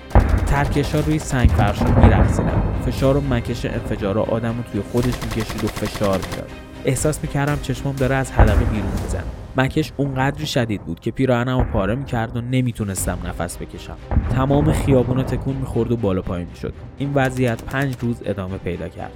ترکش 0.46 0.94
ها 0.94 1.00
روی 1.00 1.18
سنگ 1.18 1.48
فرشا 1.48 1.84
میرقصیدن. 1.84 2.62
فشار 2.86 3.16
و 3.16 3.20
مکش 3.20 3.64
انفجارا 3.64 4.22
آدم 4.22 4.56
رو 4.56 4.62
توی 4.72 4.80
خودش 4.92 5.14
می‌کشید 5.24 5.64
و 5.64 5.66
فشار 5.66 6.16
می‌داد. 6.16 6.50
احساس 6.84 7.22
می‌کردم 7.22 7.58
چشمام 7.62 7.96
داره 7.96 8.14
از 8.14 8.32
حلقه 8.32 8.64
بیرون 8.64 8.90
می‌زنه. 9.02 9.22
مکش 9.56 9.92
اونقدری 9.96 10.46
شدید 10.46 10.82
بود 10.82 11.00
که 11.00 11.10
پیراهنمو 11.10 11.64
پاره 11.64 11.94
می‌کرد 11.94 12.36
و 12.36 12.40
نمی‌تونستم 12.40 13.18
نفس 13.24 13.56
بکشم. 13.56 13.96
تمام 14.30 14.72
خیابونا 14.72 15.22
تکون 15.22 15.56
می‌خورد 15.56 15.92
و 15.92 15.96
بالا 15.96 16.22
پایین 16.22 16.48
می‌شد. 16.48 16.74
این 16.98 17.10
وضعیت 17.14 17.64
پنج 17.64 17.96
روز 18.00 18.22
ادامه 18.24 18.58
پیدا 18.58 18.88
کرد. 18.88 19.12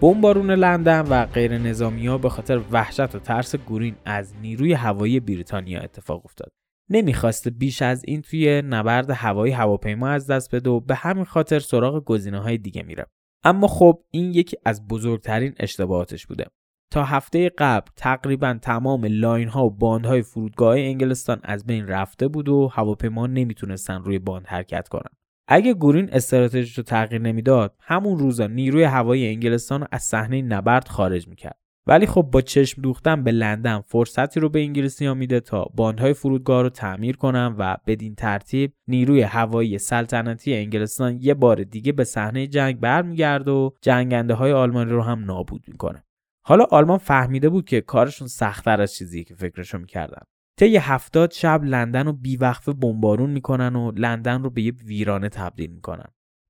بمبارون 0.00 0.50
لندن 0.50 1.00
و 1.00 1.26
غیر 1.26 1.58
نظامی 1.58 2.06
ها 2.06 2.18
به 2.18 2.28
خاطر 2.28 2.60
وحشت 2.72 3.14
و 3.14 3.18
ترس 3.18 3.56
گورین 3.56 3.96
از 4.04 4.34
نیروی 4.42 4.72
هوایی 4.72 5.20
بریتانیا 5.20 5.80
اتفاق 5.80 6.22
افتاد. 6.24 6.52
نمی‌خواست 6.90 7.48
بیش 7.48 7.82
از 7.82 8.04
این 8.04 8.22
توی 8.22 8.62
نبرد 8.62 9.10
هوایی 9.10 9.52
هواپیما 9.52 10.08
از 10.08 10.26
دست 10.26 10.54
بده 10.54 10.70
و 10.70 10.80
به 10.80 10.94
همین 10.94 11.24
خاطر 11.24 11.58
سراغ 11.58 12.04
گزینه 12.04 12.40
های 12.40 12.58
دیگه 12.58 12.82
میره. 12.82 13.06
اما 13.44 13.66
خب 13.66 14.02
این 14.10 14.34
یکی 14.34 14.56
از 14.64 14.86
بزرگترین 14.88 15.54
اشتباهاتش 15.60 16.26
بوده. 16.26 16.46
تا 16.90 17.04
هفته 17.04 17.50
قبل 17.58 17.90
تقریبا 17.96 18.58
تمام 18.62 19.06
line 19.10 19.48
ها 19.48 19.66
و 19.66 19.70
باند 19.70 20.06
های 20.06 20.22
فرودگاه 20.22 20.76
انگلستان 20.76 21.40
از 21.42 21.66
بین 21.66 21.86
رفته 21.86 22.28
بود 22.28 22.48
و 22.48 22.68
هواپیما 22.72 23.26
نمی‌تونستن 23.26 24.02
روی 24.02 24.18
باند 24.18 24.46
حرکت 24.46 24.88
کنن. 24.88 25.10
اگه 25.48 25.74
گورینگ 25.74 26.08
استراتژیش 26.12 26.78
رو 26.78 26.84
تغییر 26.84 27.22
نمی‌داد 27.22 27.74
همون 27.80 28.18
روزا 28.18 28.46
نیروی 28.46 28.82
هوایی 28.82 29.26
انگلستان 29.26 29.80
رو 29.80 29.86
از 29.92 30.02
صحنه 30.02 30.42
نبرد 30.42 30.88
خارج 30.88 31.28
می‌کرد. 31.28 31.58
ولی 31.86 32.06
خب 32.06 32.22
با 32.22 32.40
چشم 32.40 32.82
دوختن 32.82 33.24
به 33.24 33.32
لندن 33.32 33.80
فرصتی 33.80 34.40
رو 34.40 34.48
به 34.48 34.60
انگلیسی 34.60 35.06
ها 35.06 35.14
میده 35.14 35.40
تا 35.40 35.64
باندهای 35.74 36.14
فرودگاه 36.14 36.62
رو 36.62 36.68
تعمیر 36.68 37.16
کنن 37.16 37.54
و 37.58 37.76
بدین 37.86 38.14
ترتیب 38.14 38.72
نیروی 38.88 39.22
هوایی 39.22 39.78
سلطنتی 39.78 40.54
انگلستان 40.54 41.18
یه 41.20 41.34
بار 41.34 41.62
دیگه 41.62 41.92
به 41.92 42.04
صحنه 42.04 42.46
جنگ 42.46 42.80
برمیگرده 42.80 43.50
و 43.50 43.70
جنگنده 43.80 44.34
های 44.34 44.52
آلمانی 44.52 44.90
رو 44.90 45.02
هم 45.02 45.24
نابود 45.24 45.64
می‌کنه. 45.68 46.04
حالا 46.46 46.64
آلمان 46.64 46.98
فهمیده 46.98 47.48
بود 47.48 47.64
که 47.64 47.80
کارشون 47.80 48.28
سختتر 48.28 48.80
از 48.80 48.94
چیزی 48.94 49.24
که 49.24 49.34
فکرشو 49.34 49.78
می‌کردن. 49.78 50.22
طی 50.56 50.76
هفتاد 50.76 51.30
شب 51.32 51.64
لندن 51.64 52.06
رو 52.06 52.12
بیوقفه 52.12 52.72
بمبارون 52.72 53.30
می‌کنن 53.30 53.76
و 53.76 53.90
لندن 53.90 54.42
رو 54.42 54.50
به 54.50 54.62
یه 54.62 54.72
ویرانه 54.72 55.28
تبدیل 55.28 55.70
می‌کنن. 55.70 56.08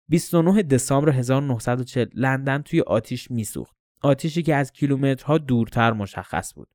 29 0.09 0.63
دسامبر 0.63 1.11
1940 1.11 2.09
لندن 2.15 2.63
توی 2.63 2.81
آتیش 2.81 3.31
میسوخت. 3.31 3.77
آتیشی 4.03 4.43
که 4.43 4.55
از 4.55 4.73
کیلومترها 4.73 5.39
دورتر 5.39 5.93
مشخص 5.93 6.55
بود. 6.55 6.69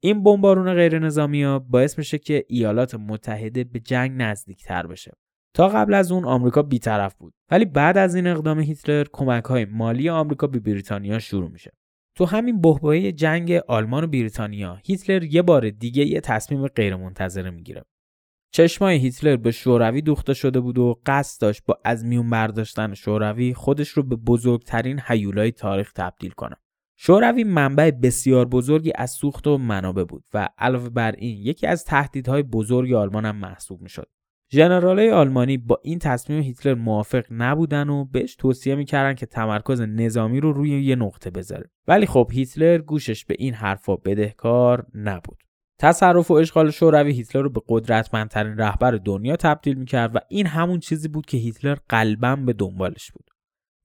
این 0.00 0.22
بمبارون 0.22 0.74
غیر 0.74 0.98
نظامی 0.98 1.42
ها 1.42 1.58
باعث 1.58 1.98
میشه 1.98 2.18
که 2.18 2.44
ایالات 2.48 2.94
متحده 2.94 3.64
به 3.64 3.80
جنگ 3.80 4.12
نزدیکتر 4.22 4.86
بشه. 4.86 5.12
تا 5.54 5.68
قبل 5.68 5.94
از 5.94 6.12
اون 6.12 6.24
آمریکا 6.24 6.62
بیطرف 6.62 7.14
بود. 7.14 7.34
ولی 7.50 7.64
بعد 7.64 7.98
از 7.98 8.14
این 8.14 8.26
اقدام 8.26 8.60
هیتلر 8.60 9.04
کمک 9.12 9.44
های 9.44 9.64
مالی 9.64 10.08
آمریکا 10.08 10.46
به 10.46 10.60
بریتانیا 10.60 11.18
شروع 11.18 11.50
میشه. 11.50 11.70
تو 12.16 12.24
همین 12.24 12.60
بحبوحه 12.60 13.12
جنگ 13.12 13.52
آلمان 13.52 14.04
و 14.04 14.06
بریتانیا 14.06 14.78
هیتلر 14.84 15.24
یه 15.24 15.42
بار 15.42 15.70
دیگه 15.70 16.06
یه 16.06 16.20
تصمیم 16.20 16.66
غیرمنتظره 16.66 17.50
می‌گیره 17.50 17.84
چشمای 18.52 18.96
هیتلر 18.96 19.36
به 19.36 19.50
شوروی 19.50 20.02
دوخته 20.02 20.34
شده 20.34 20.60
بود 20.60 20.78
و 20.78 21.00
قصد 21.06 21.40
داشت 21.40 21.62
با 21.66 21.78
از 21.84 22.04
میون 22.04 22.30
برداشتن 22.30 22.94
شوروی 22.94 23.54
خودش 23.54 23.88
رو 23.88 24.02
به 24.02 24.16
بزرگترین 24.16 25.00
حیولای 25.00 25.52
تاریخ 25.52 25.92
تبدیل 25.92 26.30
کنه. 26.30 26.56
شوروی 26.98 27.44
منبع 27.44 27.90
بسیار 27.90 28.48
بزرگی 28.48 28.92
از 28.94 29.10
سوخت 29.10 29.46
و 29.46 29.58
منابع 29.58 30.04
بود 30.04 30.24
و 30.34 30.48
علاوه 30.58 30.88
بر 30.88 31.12
این 31.12 31.38
یکی 31.42 31.66
از 31.66 31.84
تهدیدهای 31.84 32.42
بزرگ 32.42 32.92
آلمان 32.92 33.24
هم 33.24 33.36
محسوب 33.36 33.82
می‌شد. 33.82 34.08
ژنرالای 34.52 35.10
آلمانی 35.10 35.56
با 35.56 35.80
این 35.84 35.98
تصمیم 35.98 36.42
هیتلر 36.42 36.74
موافق 36.74 37.24
نبودن 37.30 37.88
و 37.88 38.04
بهش 38.04 38.36
توصیه 38.36 38.74
می‌کردن 38.74 39.14
که 39.14 39.26
تمرکز 39.26 39.80
نظامی 39.80 40.40
رو 40.40 40.52
روی 40.52 40.84
یه 40.84 40.96
نقطه 40.96 41.30
بذاره. 41.30 41.70
ولی 41.88 42.06
خب 42.06 42.30
هیتلر 42.32 42.78
گوشش 42.78 43.24
به 43.24 43.36
این 43.38 43.54
حرفا 43.54 43.96
بدهکار 43.96 44.86
نبود. 44.94 45.38
تصرف 45.78 46.30
و 46.30 46.34
اشغال 46.34 46.70
شوروی 46.70 47.12
هیتلر 47.12 47.42
رو 47.42 47.50
به 47.50 47.60
قدرتمندترین 47.68 48.56
رهبر 48.56 48.90
دنیا 48.90 49.36
تبدیل 49.36 49.78
می‌کرد 49.78 50.16
و 50.16 50.18
این 50.28 50.46
همون 50.46 50.80
چیزی 50.80 51.08
بود 51.08 51.26
که 51.26 51.36
هیتلر 51.36 51.76
قلبا 51.88 52.36
به 52.36 52.52
دنبالش 52.52 53.12
بود. 53.12 53.30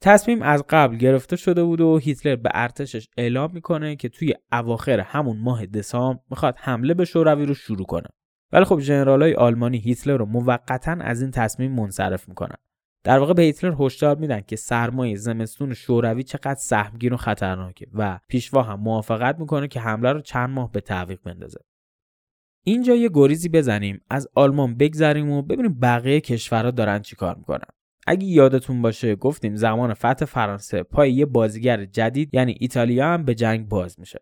تصمیم 0.01 0.41
از 0.41 0.63
قبل 0.69 0.95
گرفته 0.95 1.35
شده 1.35 1.63
بود 1.63 1.81
و 1.81 1.97
هیتلر 1.97 2.35
به 2.35 2.49
ارتشش 2.53 3.07
اعلام 3.17 3.51
می‌کنه 3.53 3.95
که 3.95 4.09
توی 4.09 4.33
اواخر 4.51 4.99
همون 4.99 5.37
ماه 5.37 5.65
دسامبر 5.65 6.19
می‌خواد 6.29 6.55
حمله 6.57 6.93
به 6.93 7.05
شوروی 7.05 7.45
رو 7.45 7.53
شروع 7.53 7.85
کنه. 7.85 8.07
ولی 8.53 8.65
خب 8.65 8.79
ژنرالای 8.79 9.33
آلمانی 9.33 9.77
هیتلر 9.77 10.17
رو 10.17 10.25
موقتا 10.25 10.91
از 10.91 11.21
این 11.21 11.31
تصمیم 11.31 11.71
منصرف 11.71 12.29
می‌کنن. 12.29 12.55
در 13.03 13.19
واقع 13.19 13.33
به 13.33 13.41
هیتلر 13.41 13.75
هشدار 13.79 14.17
میدن 14.17 14.41
که 14.41 14.55
سرمایه 14.55 15.15
زمستون 15.15 15.73
شوروی 15.73 16.23
چقدر 16.23 16.55
سهمگین 16.55 17.13
و 17.13 17.17
خطرناکه 17.17 17.87
و 17.93 18.19
پیشوا 18.27 18.63
هم 18.63 18.79
موافقت 18.79 19.39
می‌کنه 19.39 19.67
که 19.67 19.79
حمله 19.79 20.13
رو 20.13 20.21
چند 20.21 20.49
ماه 20.49 20.71
به 20.71 20.81
تعویق 20.81 21.19
بندازه. 21.23 21.59
اینجا 22.63 22.95
یه 22.95 23.09
گریزی 23.13 23.49
بزنیم 23.49 24.01
از 24.09 24.27
آلمان 24.35 24.77
بگذریم 24.77 25.29
و 25.29 25.41
ببینیم 25.41 25.79
بقیه 25.79 26.21
کشورها 26.21 26.71
دارن 26.71 26.99
چیکار 26.99 27.35
می‌کنن. 27.35 27.67
اگه 28.07 28.25
یادتون 28.25 28.81
باشه 28.81 29.15
گفتیم 29.15 29.55
زمان 29.55 29.93
فتح 29.93 30.25
فرانسه 30.25 30.83
پای 30.83 31.11
یه 31.13 31.25
بازیگر 31.25 31.85
جدید 31.85 32.33
یعنی 32.33 32.55
ایتالیا 32.59 33.07
هم 33.07 33.25
به 33.25 33.35
جنگ 33.35 33.69
باز 33.69 33.99
میشه. 33.99 34.19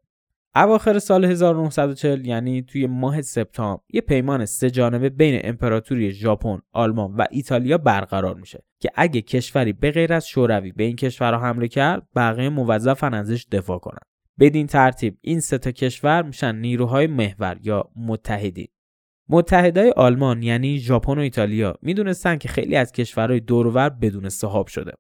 اواخر 0.61 0.99
سال 0.99 1.25
1940 1.25 2.25
یعنی 2.25 2.61
توی 2.61 2.87
ماه 2.87 3.21
سپتامبر 3.21 3.81
یه 3.89 4.01
پیمان 4.01 4.45
سه 4.45 4.69
جانبه 4.69 5.09
بین 5.09 5.41
امپراتوری 5.43 6.11
ژاپن، 6.11 6.59
آلمان 6.71 7.15
و 7.15 7.25
ایتالیا 7.31 7.77
برقرار 7.77 8.35
میشه 8.35 8.63
که 8.79 8.89
اگه 8.95 9.21
کشوری 9.21 9.73
به 9.73 9.91
غیر 9.91 10.13
از 10.13 10.27
شوروی 10.27 10.71
به 10.71 10.83
این 10.83 10.95
کشورها 10.95 11.39
حمله 11.39 11.67
کرد 11.67 12.07
بقیه 12.15 12.49
موظفن 12.49 13.13
ازش 13.13 13.45
دفاع 13.51 13.79
کنن. 13.79 13.99
بدین 14.39 14.67
ترتیب 14.67 15.17
این 15.21 15.39
سه 15.39 15.57
تا 15.57 15.71
کشور 15.71 16.23
میشن 16.23 16.55
نیروهای 16.55 17.07
محور 17.07 17.57
یا 17.63 17.89
متحدین. 17.95 18.67
متحدای 19.29 19.91
آلمان 19.91 20.43
یعنی 20.43 20.79
ژاپن 20.79 21.17
و 21.17 21.21
ایتالیا 21.21 21.75
می‌دونستن 21.81 22.37
که 22.37 22.47
خیلی 22.47 22.75
از 22.75 22.91
کشورهای 22.91 23.39
دورور 23.39 23.89
بدون 23.89 24.29
صحاب 24.29 24.67
شده. 24.67 24.91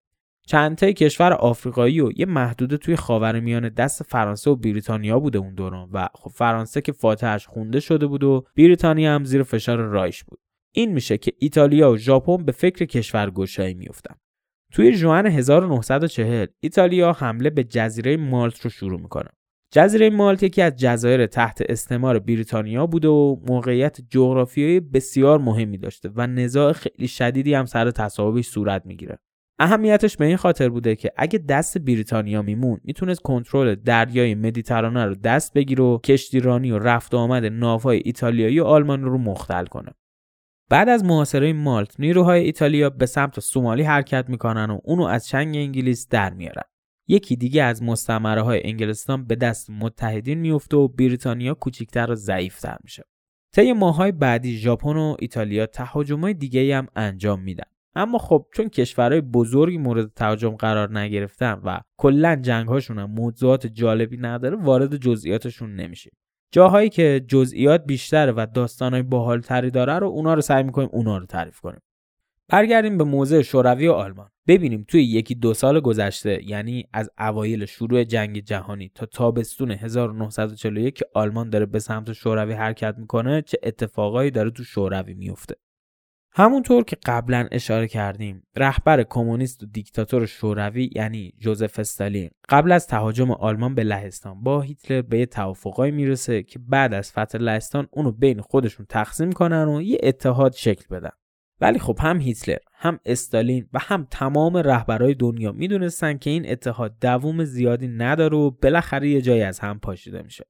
چند 0.49 0.77
تای 0.77 0.93
کشور 0.93 1.33
آفریقایی 1.33 2.01
و 2.01 2.11
یه 2.15 2.25
محدوده 2.25 2.77
توی 2.77 2.95
خاورمیانه 2.95 3.69
دست 3.69 4.03
فرانسه 4.03 4.51
و 4.51 4.55
بریتانیا 4.55 5.19
بوده 5.19 5.39
اون 5.39 5.53
دوران 5.53 5.89
و 5.93 6.07
خب 6.13 6.29
فرانسه 6.29 6.81
که 6.81 6.91
فاتحش 6.91 7.47
خونده 7.47 7.79
شده 7.79 8.07
بود 8.07 8.23
و 8.23 8.45
بریتانیا 8.57 9.15
هم 9.15 9.23
زیر 9.23 9.43
فشار 9.43 9.77
رایش 9.77 10.23
بود. 10.23 10.39
این 10.75 10.91
میشه 10.93 11.17
که 11.17 11.33
ایتالیا 11.39 11.91
و 11.91 11.97
ژاپن 11.97 12.37
به 12.45 12.51
فکر 12.51 12.85
کشور 12.85 13.29
گشایی 13.29 13.73
میفتن 13.73 14.15
توی 14.73 14.93
ژوئن 14.93 15.25
1940 15.25 16.47
ایتالیا 16.59 17.11
حمله 17.11 17.49
به 17.49 17.63
جزیره 17.63 18.17
مالت 18.17 18.61
رو 18.61 18.69
شروع 18.69 19.01
می‌کنه. 19.01 19.29
جزیره 19.73 20.09
مالت 20.09 20.43
یکی 20.43 20.61
از 20.61 20.75
جزایر 20.75 21.25
تحت 21.25 21.61
استعمار 21.69 22.19
بریتانیا 22.19 22.87
بوده 22.87 23.07
و 23.07 23.35
موقعیت 23.47 24.01
جغرافیایی 24.09 24.79
بسیار 24.79 25.39
مهمی 25.39 25.77
داشته 25.77 26.11
و 26.15 26.27
نزاع 26.27 26.71
خیلی 26.71 27.07
شدیدی 27.07 27.53
هم 27.53 27.65
سر 27.65 27.91
تصاحبش 27.91 28.47
صورت 28.47 28.85
می‌گیره. 28.85 29.19
اهمیتش 29.59 30.17
به 30.17 30.25
این 30.25 30.37
خاطر 30.37 30.69
بوده 30.69 30.95
که 30.95 31.11
اگه 31.17 31.39
دست 31.39 31.77
بریتانیا 31.77 32.41
میمون 32.41 32.79
می‌تونست 32.83 33.21
کنترل 33.21 33.75
دریای 33.75 34.35
مدیترانه 34.35 35.05
رو 35.05 35.15
دست 35.15 35.53
بگیره 35.53 35.83
و 35.83 35.97
کشتیرانی 35.97 36.71
و 36.71 36.79
رفت 36.79 37.13
و 37.13 37.17
آمد 37.17 37.45
ناوهای 37.45 38.01
ایتالیایی 38.05 38.59
و 38.59 38.63
آلمان 38.63 39.03
رو 39.03 39.17
مختل 39.17 39.65
کنه. 39.65 39.91
بعد 40.69 40.89
از 40.89 41.03
محاصره 41.03 41.53
مالت 41.53 41.99
نیروهای 41.99 42.43
ایتالیا 42.43 42.89
به 42.89 43.05
سمت 43.05 43.39
سومالی 43.39 43.83
حرکت 43.83 44.29
می‌کنن 44.29 44.69
و 44.69 44.79
اونو 44.83 45.03
از 45.03 45.27
چنگ 45.27 45.55
انگلیس 45.55 46.07
در 46.07 46.33
میارن. 46.33 46.63
یکی 47.07 47.35
دیگه 47.35 47.63
از 47.63 47.83
مستعمره 47.83 48.41
های 48.41 48.61
انگلستان 48.63 49.25
به 49.25 49.35
دست 49.35 49.69
متحدین 49.69 50.39
میفته 50.39 50.77
و 50.77 50.87
بریتانیا 50.87 51.53
کوچیکتر 51.53 52.11
و 52.11 52.15
ضعیفتر 52.15 52.77
میشه. 52.83 53.03
طی 53.55 53.73
ماهای 53.73 54.11
بعدی 54.11 54.57
ژاپن 54.57 54.97
و 54.97 55.15
ایتالیا 55.19 55.65
تهاجمای 55.65 56.33
دیگه 56.33 56.77
هم 56.77 56.87
انجام 56.95 57.41
میدن. 57.41 57.78
اما 57.99 58.17
خب 58.17 58.45
چون 58.53 58.69
کشورهای 58.69 59.21
بزرگی 59.21 59.77
مورد 59.77 60.13
تهاجم 60.13 60.49
قرار 60.49 60.99
نگرفتن 60.99 61.61
و 61.65 61.79
کلا 61.97 62.35
جنگهاشون 62.35 62.99
هم 62.99 63.11
موضوعات 63.11 63.67
جالبی 63.67 64.17
نداره 64.17 64.55
وارد 64.55 64.95
جزئیاتشون 64.95 65.75
نمیشیم. 65.75 66.11
جاهایی 66.51 66.89
که 66.89 67.25
جزئیات 67.27 67.85
بیشتره 67.85 68.31
و 68.31 68.47
داستانهای 68.53 69.03
باحالتری 69.03 69.71
داره 69.71 69.99
رو 69.99 70.07
اونا 70.07 70.33
رو 70.33 70.41
سعی 70.41 70.63
می‌کنیم 70.63 70.89
اونا 70.91 71.17
رو 71.17 71.25
تعریف 71.25 71.59
کنیم. 71.59 71.79
برگردیم 72.47 72.97
به 72.97 73.03
موضع 73.03 73.41
شوروی 73.41 73.87
و 73.87 73.91
آلمان. 73.91 74.29
ببینیم 74.47 74.85
توی 74.87 75.03
یکی 75.03 75.35
دو 75.35 75.53
سال 75.53 75.79
گذشته 75.79 76.49
یعنی 76.49 76.85
از 76.93 77.09
اوایل 77.19 77.65
شروع 77.65 78.03
جنگ 78.03 78.39
جهانی 78.39 78.91
تا 78.95 79.05
تابستون 79.05 79.71
1941 79.71 80.95
که 80.95 81.05
آلمان 81.13 81.49
داره 81.49 81.65
به 81.65 81.79
سمت 81.79 82.13
شوروی 82.13 82.53
حرکت 82.53 82.95
می‌کنه 82.97 83.41
چه 83.41 83.57
اتفاقایی 83.63 84.31
داره 84.31 84.49
تو 84.49 84.63
شوروی 84.63 85.13
میفته 85.13 85.55
همونطور 86.31 86.83
که 86.83 86.97
قبلا 87.05 87.47
اشاره 87.51 87.87
کردیم 87.87 88.43
رهبر 88.55 89.03
کمونیست 89.03 89.63
و 89.63 89.65
دیکتاتور 89.65 90.25
شوروی 90.25 90.89
یعنی 90.95 91.33
جوزف 91.37 91.79
استالین 91.79 92.29
قبل 92.49 92.71
از 92.71 92.87
تهاجم 92.87 93.31
آلمان 93.31 93.75
به 93.75 93.83
لهستان 93.83 94.43
با 94.43 94.61
هیتلر 94.61 95.01
به 95.01 95.19
یه 95.19 95.25
توافقایی 95.25 95.91
می‌رسه 95.91 96.43
که 96.43 96.59
بعد 96.59 96.93
از 96.93 97.11
فتح 97.11 97.37
لهستان 97.37 97.87
اونو 97.91 98.11
بین 98.11 98.41
خودشون 98.41 98.85
تقسیم 98.89 99.31
کنن 99.31 99.67
و 99.67 99.81
یه 99.81 99.97
اتحاد 100.03 100.53
شکل 100.53 100.85
بدن. 100.95 101.11
ولی 101.61 101.79
خب 101.79 101.97
هم 101.99 102.19
هیتلر 102.19 102.57
هم 102.73 102.99
استالین 103.05 103.69
و 103.73 103.79
هم 103.81 104.07
تمام 104.11 104.57
رهبرای 104.57 105.13
دنیا 105.13 105.51
می‌دونستن 105.51 106.17
که 106.17 106.29
این 106.29 106.51
اتحاد 106.51 106.99
دووم 107.01 107.43
زیادی 107.43 107.87
نداره 107.87 108.37
و 108.37 108.51
بالاخره 108.51 109.09
یه 109.09 109.21
جایی 109.21 109.41
از 109.41 109.59
هم 109.59 109.79
پاشیده 109.79 110.21
میشه. 110.21 110.45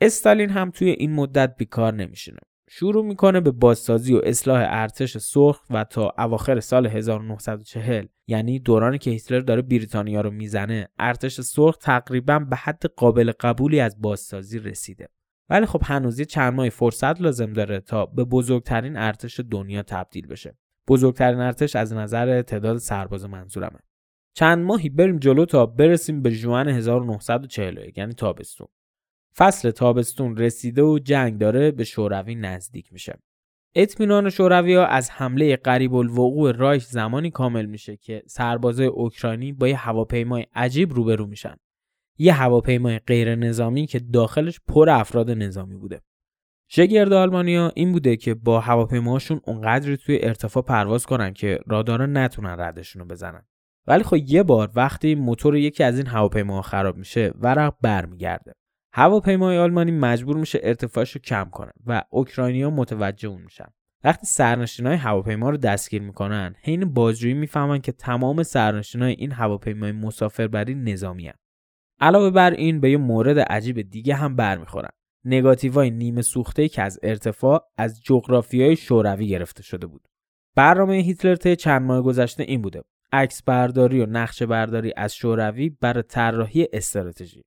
استالین 0.00 0.50
هم 0.50 0.70
توی 0.70 0.90
این 0.90 1.12
مدت 1.12 1.56
بیکار 1.56 1.94
نمیشینه. 1.94 2.38
شروع 2.76 3.04
می‌کنه 3.04 3.40
به 3.40 3.50
بازسازی 3.50 4.14
و 4.14 4.20
اصلاح 4.24 4.64
ارتش 4.68 5.18
سرخ 5.18 5.60
و 5.70 5.84
تا 5.84 6.14
اواخر 6.18 6.60
سال 6.60 6.86
1940 6.86 8.06
یعنی 8.26 8.58
دورانی 8.58 8.98
که 8.98 9.10
هیتلر 9.10 9.40
داره 9.40 9.62
بریتانیا 9.62 10.20
رو 10.20 10.30
می‌زنه 10.30 10.88
ارتش 10.98 11.40
سرخ 11.40 11.76
تقریبا 11.76 12.38
به 12.38 12.56
حد 12.56 12.86
قابل 12.96 13.32
قبولی 13.40 13.80
از 13.80 14.00
بازسازی 14.00 14.58
رسیده. 14.58 15.08
ولی 15.50 15.66
خب 15.66 15.80
هنوز 15.84 16.18
یه 16.18 16.24
چند 16.24 16.54
ماه 16.54 16.68
فرصت 16.68 17.20
لازم 17.20 17.52
داره 17.52 17.80
تا 17.80 18.06
به 18.06 18.24
بزرگترین 18.24 18.96
ارتش 18.96 19.40
دنیا 19.50 19.82
تبدیل 19.82 20.26
بشه. 20.26 20.58
بزرگترین 20.88 21.40
ارتش 21.40 21.76
از 21.76 21.92
نظر 21.92 22.42
تعداد 22.42 22.76
سرباز 22.76 23.24
منظورمه. 23.24 23.78
چند 24.36 24.64
ماهی 24.64 24.88
بریم 24.88 25.18
جلو 25.18 25.44
تا 25.44 25.66
برسیم 25.66 26.22
به 26.22 26.30
جوان 26.30 26.68
1941 26.68 27.98
یعنی 27.98 28.14
تابستون. 28.14 28.68
فصل 29.36 29.70
تابستون 29.70 30.36
رسیده 30.36 30.82
و 30.82 30.98
جنگ 30.98 31.38
داره 31.38 31.70
به 31.70 31.84
شوروی 31.84 32.34
نزدیک 32.34 32.92
میشه. 32.92 33.18
اطمینان 33.74 34.30
شوروی 34.30 34.74
ها 34.74 34.86
از 34.86 35.10
حمله 35.10 35.56
قریب 35.56 35.94
الوقوع 35.94 36.52
رایش 36.52 36.84
زمانی 36.84 37.30
کامل 37.30 37.66
میشه 37.66 37.96
که 37.96 38.22
سربازای 38.26 38.86
اوکراینی 38.86 39.52
با 39.52 39.68
یه 39.68 39.76
هواپیمای 39.76 40.46
عجیب 40.54 40.92
روبرو 40.92 41.26
میشن. 41.26 41.56
یه 42.18 42.32
هواپیمای 42.32 42.98
غیر 42.98 43.34
نظامی 43.34 43.86
که 43.86 43.98
داخلش 43.98 44.60
پر 44.68 44.90
افراد 44.90 45.30
نظامی 45.30 45.76
بوده. 45.76 46.00
شگرد 46.68 47.12
آلمانیا 47.12 47.72
این 47.74 47.92
بوده 47.92 48.16
که 48.16 48.34
با 48.34 48.60
هواپیماشون 48.60 49.40
اونقدری 49.44 49.96
توی 49.96 50.18
ارتفاع 50.22 50.62
پرواز 50.62 51.06
کنن 51.06 51.32
که 51.32 51.58
رادارا 51.66 52.06
نتونن 52.06 52.56
ردشون 52.60 53.02
رو 53.02 53.08
بزنن. 53.08 53.46
ولی 53.86 54.02
خب 54.02 54.16
یه 54.16 54.42
بار 54.42 54.70
وقتی 54.74 55.14
موتور 55.14 55.56
یکی 55.56 55.84
از 55.84 55.98
این 55.98 56.06
هواپیماها 56.06 56.62
خراب 56.62 56.96
میشه 56.96 57.32
ورق 57.40 57.74
برمیگرده. 57.80 58.54
هواپیمای 58.96 59.58
آلمانی 59.58 59.90
مجبور 59.90 60.36
میشه 60.36 60.60
ارتفاعش 60.62 61.12
رو 61.12 61.20
کم 61.20 61.48
کنه 61.52 61.72
و 61.86 62.02
اوکراینیا 62.10 62.70
متوجه 62.70 63.28
اون 63.28 63.42
میشن. 63.42 63.66
وقتی 64.04 64.42
های 64.84 64.96
هواپیما 64.96 65.50
رو 65.50 65.56
دستگیر 65.56 66.02
می‌کنن 66.02 66.54
حین 66.62 66.94
بازجویی 66.94 67.34
می‌فهمن 67.34 67.80
که 67.80 67.92
تمام 67.92 68.42
های 69.00 69.12
این 69.18 69.32
هواپیمای 69.32 69.92
مسافربری 69.92 70.74
نظامی 70.74 71.26
هن. 71.26 71.34
علاوه 72.00 72.30
بر 72.30 72.50
این 72.50 72.80
به 72.80 72.90
یه 72.90 72.96
مورد 72.96 73.38
عجیب 73.38 73.80
دیگه 73.80 74.14
هم 74.14 74.36
برمیخورن. 74.36 74.90
نگاتیوهای 75.24 75.90
نیمه 75.90 76.22
سوخته 76.22 76.68
که 76.68 76.82
از 76.82 76.98
ارتفاع 77.02 77.60
از 77.78 78.00
های 78.52 78.76
شوروی 78.76 79.28
گرفته 79.28 79.62
شده 79.62 79.86
بود. 79.86 80.08
برنامه 80.56 80.94
هیتلر 80.94 81.36
طی 81.36 81.56
چند 81.56 81.82
ماه 81.82 82.02
گذشته 82.02 82.42
این 82.42 82.62
بوده 82.62 82.82
عکس 83.12 83.42
برداری 83.42 84.00
و 84.00 84.06
نقشه 84.06 84.46
برداری 84.46 84.92
از 84.96 85.14
شوروی 85.14 85.70
برای 85.70 86.02
طراحی 86.02 86.68
استراتژی. 86.72 87.42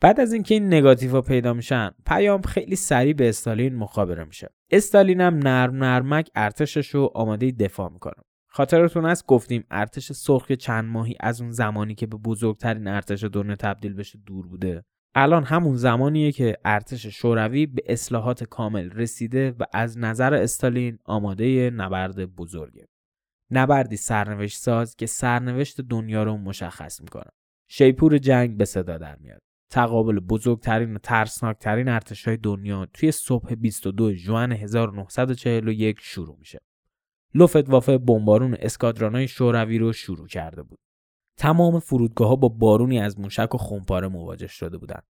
بعد 0.00 0.20
از 0.20 0.32
اینکه 0.32 0.54
این 0.54 0.66
نگاتیو 0.66 1.20
پیدا 1.20 1.52
میشن 1.52 1.90
پیام 2.06 2.42
خیلی 2.42 2.76
سریع 2.76 3.12
به 3.12 3.28
استالین 3.28 3.74
مخابره 3.74 4.24
میشه. 4.24 4.48
استالین 4.70 5.20
هم 5.20 5.34
نرم 5.34 5.84
نرمک 5.84 6.30
ارتشش 6.34 6.88
رو 6.88 7.10
آماده 7.14 7.50
دفاع 7.50 7.92
می‌کنه. 7.92 8.22
خاطرتون 8.50 9.04
هست؟ 9.06 9.26
گفتیم 9.26 9.64
ارتش 9.70 10.12
سرخ 10.12 10.52
چند 10.52 10.84
ماهی 10.84 11.16
از 11.20 11.40
اون 11.40 11.50
زمانی 11.50 11.94
که 11.94 12.06
به 12.06 12.16
بزرگترین 12.16 12.88
ارتش 12.88 13.24
دنیا 13.24 13.56
تبدیل 13.56 13.94
بشه 13.94 14.18
دور 14.26 14.46
بوده. 14.46 14.84
الان 15.14 15.44
همون 15.44 15.76
زمانیه 15.76 16.32
که 16.32 16.56
ارتش 16.64 17.06
شوروی 17.06 17.66
به 17.66 17.82
اصلاحات 17.86 18.44
کامل 18.44 18.90
رسیده 18.90 19.50
و 19.50 19.64
از 19.72 19.98
نظر 19.98 20.34
استالین 20.34 20.98
آماده 21.04 21.70
نبرد 21.70 22.24
بزرگه. 22.36 22.86
نبردی 23.50 23.96
سرنوشت 23.96 24.58
ساز 24.58 24.96
که 24.96 25.06
سرنوشت 25.06 25.80
دنیا 25.80 26.22
رو 26.22 26.36
مشخص 26.36 27.00
می‌کنه. 27.00 27.30
شیپور 27.68 28.18
جنگ 28.18 28.56
به 28.56 28.64
صدا 28.64 28.98
در 28.98 29.16
میاد. 29.16 29.47
تقابل 29.70 30.20
بزرگترین 30.20 30.94
و 30.94 30.98
ترسناکترین 30.98 31.88
ارتشهای 31.88 32.36
دنیا 32.36 32.86
توی 32.94 33.12
صبح 33.12 33.54
22 33.54 34.12
ژوئن 34.12 34.52
1941 34.52 35.96
شروع 36.00 36.36
میشه. 36.38 36.58
وافه 37.68 37.98
بمبارون 37.98 38.56
اسکادرانای 38.60 39.28
شوروی 39.28 39.78
رو 39.78 39.92
شروع 39.92 40.26
کرده 40.26 40.62
بود. 40.62 40.78
تمام 41.36 41.80
فرودگاه 41.80 42.28
ها 42.28 42.36
با 42.36 42.48
بارونی 42.48 42.98
از 42.98 43.20
موشک 43.20 43.54
و 43.54 43.58
خونپاره 43.58 44.08
مواجه 44.08 44.46
شده 44.46 44.78
بودند. 44.78 45.02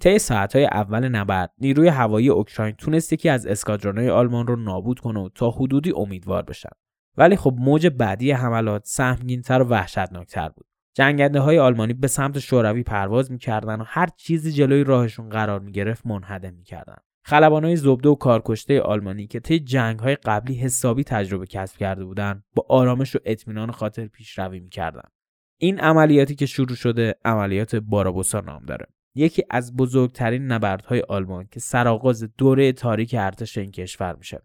طی 0.00 0.18
ساعتهای 0.18 0.64
اول 0.64 1.08
نبرد 1.08 1.52
نیروی 1.58 1.88
هوایی 1.88 2.28
اوکراین 2.28 2.74
تونست 2.74 3.12
یکی 3.12 3.28
از 3.28 3.46
اسکادرانای 3.46 4.10
آلمان 4.10 4.46
رو 4.46 4.56
نابود 4.56 5.00
کنه 5.00 5.20
و 5.20 5.28
تا 5.28 5.50
حدودی 5.50 5.92
امیدوار 5.96 6.42
بشن. 6.42 6.70
ولی 7.16 7.36
خب 7.36 7.54
موج 7.58 7.86
بعدی 7.86 8.30
حملات 8.30 8.82
سهمگینتر 8.84 9.62
و 9.62 9.64
وحشتناکتر 9.64 10.48
بود. 10.48 10.66
جنگنده 10.94 11.40
های 11.40 11.58
آلمانی 11.58 11.92
به 11.92 12.06
سمت 12.06 12.38
شوروی 12.38 12.82
پرواز 12.82 13.32
می‌کردن 13.32 13.80
و 13.80 13.84
هر 13.86 14.08
چیزی 14.16 14.52
جلوی 14.52 14.84
راهشون 14.84 15.28
قرار 15.28 15.60
می‌گرفت 15.60 16.06
منهدم 16.06 16.54
می‌کردن. 16.54 16.96
خلبان 17.26 17.64
های 17.64 17.76
زبده 17.76 18.08
و 18.08 18.14
کارکشته 18.14 18.80
آلمانی 18.80 19.26
که 19.26 19.40
طی 19.40 19.60
جنگ 19.60 19.98
های 19.98 20.14
قبلی 20.14 20.54
حسابی 20.54 21.04
تجربه 21.04 21.46
کسب 21.46 21.76
کرده 21.76 22.04
بودند 22.04 22.44
با 22.54 22.66
آرامش 22.68 23.16
و 23.16 23.18
اطمینان 23.24 23.70
خاطر 23.70 24.06
پیشروی 24.06 24.60
می‌کردند 24.60 25.10
این 25.60 25.80
عملیاتی 25.80 26.34
که 26.34 26.46
شروع 26.46 26.76
شده 26.76 27.14
عملیات 27.24 27.76
بارابوسا 27.76 28.40
نام 28.40 28.64
داره. 28.64 28.86
یکی 29.14 29.42
از 29.50 29.76
بزرگترین 29.76 30.46
نبردهای 30.46 31.00
آلمان 31.00 31.46
که 31.50 31.60
سرآغاز 31.60 32.36
دوره 32.38 32.72
تاریک 32.72 33.14
ارتش 33.18 33.58
این 33.58 33.70
کشور 33.70 34.16
میشه. 34.16 34.42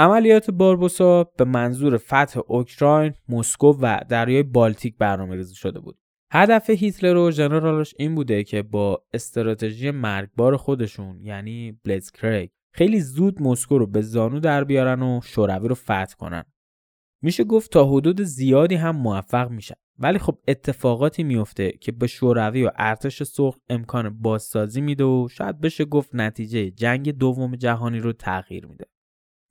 عملیات 0.00 0.50
باربوسا 0.50 1.24
به 1.24 1.44
منظور 1.44 1.96
فتح 1.96 2.40
اوکراین، 2.46 3.12
مسکو 3.28 3.72
و 3.80 4.00
دریای 4.08 4.42
بالتیک 4.42 4.96
برنامه 4.98 5.36
ریزی 5.36 5.54
شده 5.54 5.80
بود. 5.80 5.98
هدف 6.32 6.70
هیتلر 6.70 7.16
و 7.16 7.30
ژنرالش 7.30 7.94
این 7.98 8.14
بوده 8.14 8.44
که 8.44 8.62
با 8.62 9.02
استراتژی 9.14 9.90
مرگبار 9.90 10.56
خودشون 10.56 11.20
یعنی 11.20 11.78
بلیتزکریگ 11.84 12.50
خیلی 12.74 13.00
زود 13.00 13.42
مسکو 13.42 13.78
رو 13.78 13.86
به 13.86 14.00
زانو 14.00 14.40
در 14.40 14.64
بیارن 14.64 15.02
و 15.02 15.20
شوروی 15.24 15.68
رو 15.68 15.74
فتح 15.74 16.14
کنن. 16.18 16.44
میشه 17.22 17.44
گفت 17.44 17.72
تا 17.72 17.84
حدود 17.84 18.22
زیادی 18.22 18.74
هم 18.74 18.96
موفق 18.96 19.50
میشن 19.50 19.74
ولی 19.98 20.18
خب 20.18 20.38
اتفاقاتی 20.48 21.22
میفته 21.22 21.72
که 21.72 21.92
به 21.92 22.06
شوروی 22.06 22.64
و 22.64 22.70
ارتش 22.76 23.22
سرخ 23.22 23.56
امکان 23.68 24.20
بازسازی 24.20 24.80
میده 24.80 25.04
و 25.04 25.28
شاید 25.28 25.60
بشه 25.60 25.84
گفت 25.84 26.14
نتیجه 26.14 26.70
جنگ 26.70 27.10
دوم 27.10 27.56
جهانی 27.56 27.98
رو 27.98 28.12
تغییر 28.12 28.66
میده. 28.66 28.84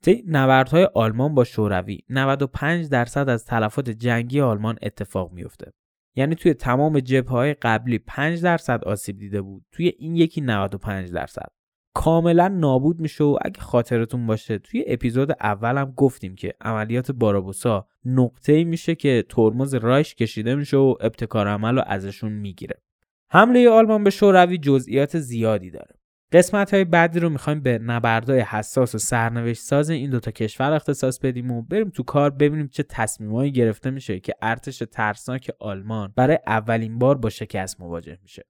طی 0.02 0.24
نبردهای 0.26 0.88
آلمان 0.94 1.34
با 1.34 1.44
شوروی. 1.44 2.00
95 2.08 2.88
درصد 2.88 3.28
از 3.28 3.44
تلفات 3.44 3.90
جنگی 3.90 4.40
آلمان 4.40 4.76
اتفاق 4.82 5.32
میفته. 5.32 5.72
یعنی 6.16 6.34
توی 6.34 6.54
تمام 6.54 7.00
جبهه 7.00 7.32
های 7.32 7.54
قبلی 7.54 7.98
5 7.98 8.42
درصد 8.42 8.84
آسیب 8.84 9.18
دیده 9.18 9.42
بود. 9.42 9.64
توی 9.72 9.92
این 9.98 10.16
یکی 10.16 10.40
95 10.40 11.12
درصد. 11.12 11.48
کاملا 11.94 12.48
نابود 12.48 13.00
میشه 13.00 13.24
و 13.24 13.38
اگه 13.42 13.60
خاطرتون 13.60 14.26
باشه 14.26 14.58
توی 14.58 14.84
اپیزود 14.86 15.30
اولم 15.40 15.92
گفتیم 15.96 16.34
که 16.34 16.54
عملیات 16.60 17.10
بارابوسا 17.10 17.86
نقطه 18.04 18.52
ای 18.52 18.64
میشه 18.64 18.94
که 18.94 19.24
ترمز 19.28 19.74
رایش 19.74 20.14
کشیده 20.14 20.54
میشه 20.54 20.76
و 20.76 20.94
ابتکار 21.00 21.48
عمل 21.48 21.82
ازشون 21.86 22.32
می‌گیره. 22.32 22.82
حمله 23.30 23.68
آلمان 23.68 24.04
به 24.04 24.10
شوروی 24.10 24.58
جزئیات 24.58 25.18
زیادی 25.18 25.70
داره. 25.70 25.99
قسمت 26.32 26.74
های 26.74 26.84
بعدی 26.84 27.20
رو 27.20 27.28
می‌خوایم 27.28 27.60
به 27.60 27.78
نبردهای 27.78 28.40
حساس 28.40 28.94
و 28.94 28.98
سرنوشت 28.98 29.62
ساز 29.62 29.90
این 29.90 30.10
دوتا 30.10 30.30
کشور 30.30 30.72
اختصاص 30.72 31.18
بدیم 31.18 31.50
و 31.50 31.62
بریم 31.62 31.90
تو 31.90 32.02
کار 32.02 32.30
ببینیم 32.30 32.68
چه 32.68 32.82
تصمیمایی 32.82 33.52
گرفته 33.52 33.90
میشه 33.90 34.20
که 34.20 34.34
ارتش 34.42 34.82
ترسناک 34.92 35.50
آلمان 35.58 36.12
برای 36.16 36.38
اولین 36.46 36.98
بار 36.98 37.18
با 37.18 37.30
شکست 37.30 37.80
مواجه 37.80 38.18
میشه. 38.22 38.42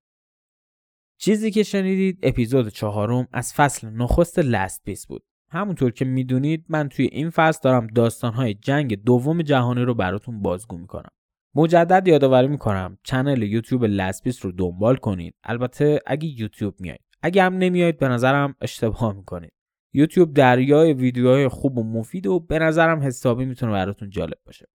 چیزی 1.19 1.51
که 1.51 1.63
شنیدید 1.63 2.19
اپیزود 2.23 2.69
چهارم 2.69 3.29
از 3.33 3.55
فصل 3.55 3.89
نخست 3.89 4.39
لست 4.39 4.85
پیس 4.85 5.07
بود. 5.07 5.23
همونطور 5.51 5.91
که 5.91 6.05
می‌دونید 6.05 6.65
من 6.69 6.89
توی 6.89 7.09
این 7.13 7.31
فصل 7.31 7.61
دارم 7.63 7.87
داستانهای 7.87 8.55
جنگ 8.55 9.05
دوم 9.05 9.43
جهانی 9.43 9.83
رو 9.83 9.95
براتون 9.95 10.43
بازگو 10.43 10.79
می‌کنم. 10.79 11.11
مجدد 11.55 12.09
یادآوری 12.09 12.49
می‌کنم 12.49 12.99
channel 13.03 13.43
یوتیوب 13.43 13.85
لسپیس 13.85 14.45
رو 14.45 14.53
دنبال 14.53 14.97
کنید. 14.97 15.35
البته 15.45 16.01
اگه 16.07 16.41
یوتیوب 16.41 16.75
میایید 16.81 17.10
اگه 17.23 17.43
هم 17.43 17.55
نمیایید 17.55 17.99
به 17.99 18.09
نظرم 18.09 18.55
اشتباه 18.61 19.13
می‌کنید. 19.13 19.53
یوتیوب 19.93 20.35
دریای 20.35 20.93
ویدیوهای 20.93 21.49
خوب 21.49 21.79
و 21.79 21.83
مفید 21.83 22.27
و 22.27 22.41
به 22.41 22.59
نظرم 22.59 23.01
حسابی 23.01 23.45
می‌تونه 23.45 23.73
براتون 23.73 24.11
جالب 24.11 24.39
باشه. 24.47 24.67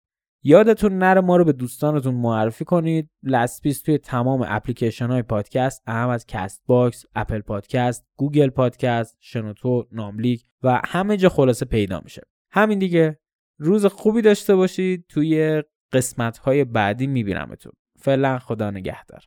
یادتون 0.47 0.99
نره 0.99 1.21
ما 1.21 1.37
رو 1.37 1.45
به 1.45 1.53
دوستانتون 1.53 2.15
معرفی 2.15 2.65
کنید. 2.65 3.11
لسپیس 3.23 3.83
توی 3.83 3.99
تمام 3.99 4.45
اپلیکیشن 4.49 5.07
های 5.07 5.23
پادکست 5.23 5.83
اعم 5.87 6.09
از 6.09 6.27
کست 6.27 6.63
باکس، 6.67 7.05
اپل 7.15 7.41
پادکست، 7.41 8.07
گوگل 8.17 8.49
پادکست، 8.49 9.17
شنوتو، 9.21 9.87
ناملیک 9.93 10.45
و 10.63 10.81
همه 10.85 11.17
جا 11.17 11.29
خلاصه 11.29 11.65
پیدا 11.65 12.01
میشه. 12.01 12.23
همین 12.51 12.79
دیگه. 12.79 13.21
روز 13.59 13.87
خوبی 13.87 14.23
داشته 14.23 14.57
باشید. 14.57 15.07
توی 15.09 15.63
قسمت 15.93 16.39
های 16.39 16.65
بعدی 16.65 17.07
میبینمتون. 17.07 17.73
فعلا 17.99 18.39
خدا 18.39 18.71
نگهدار. 18.71 19.25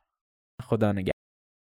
خدا 0.62 0.92
نگهدار 0.92 1.17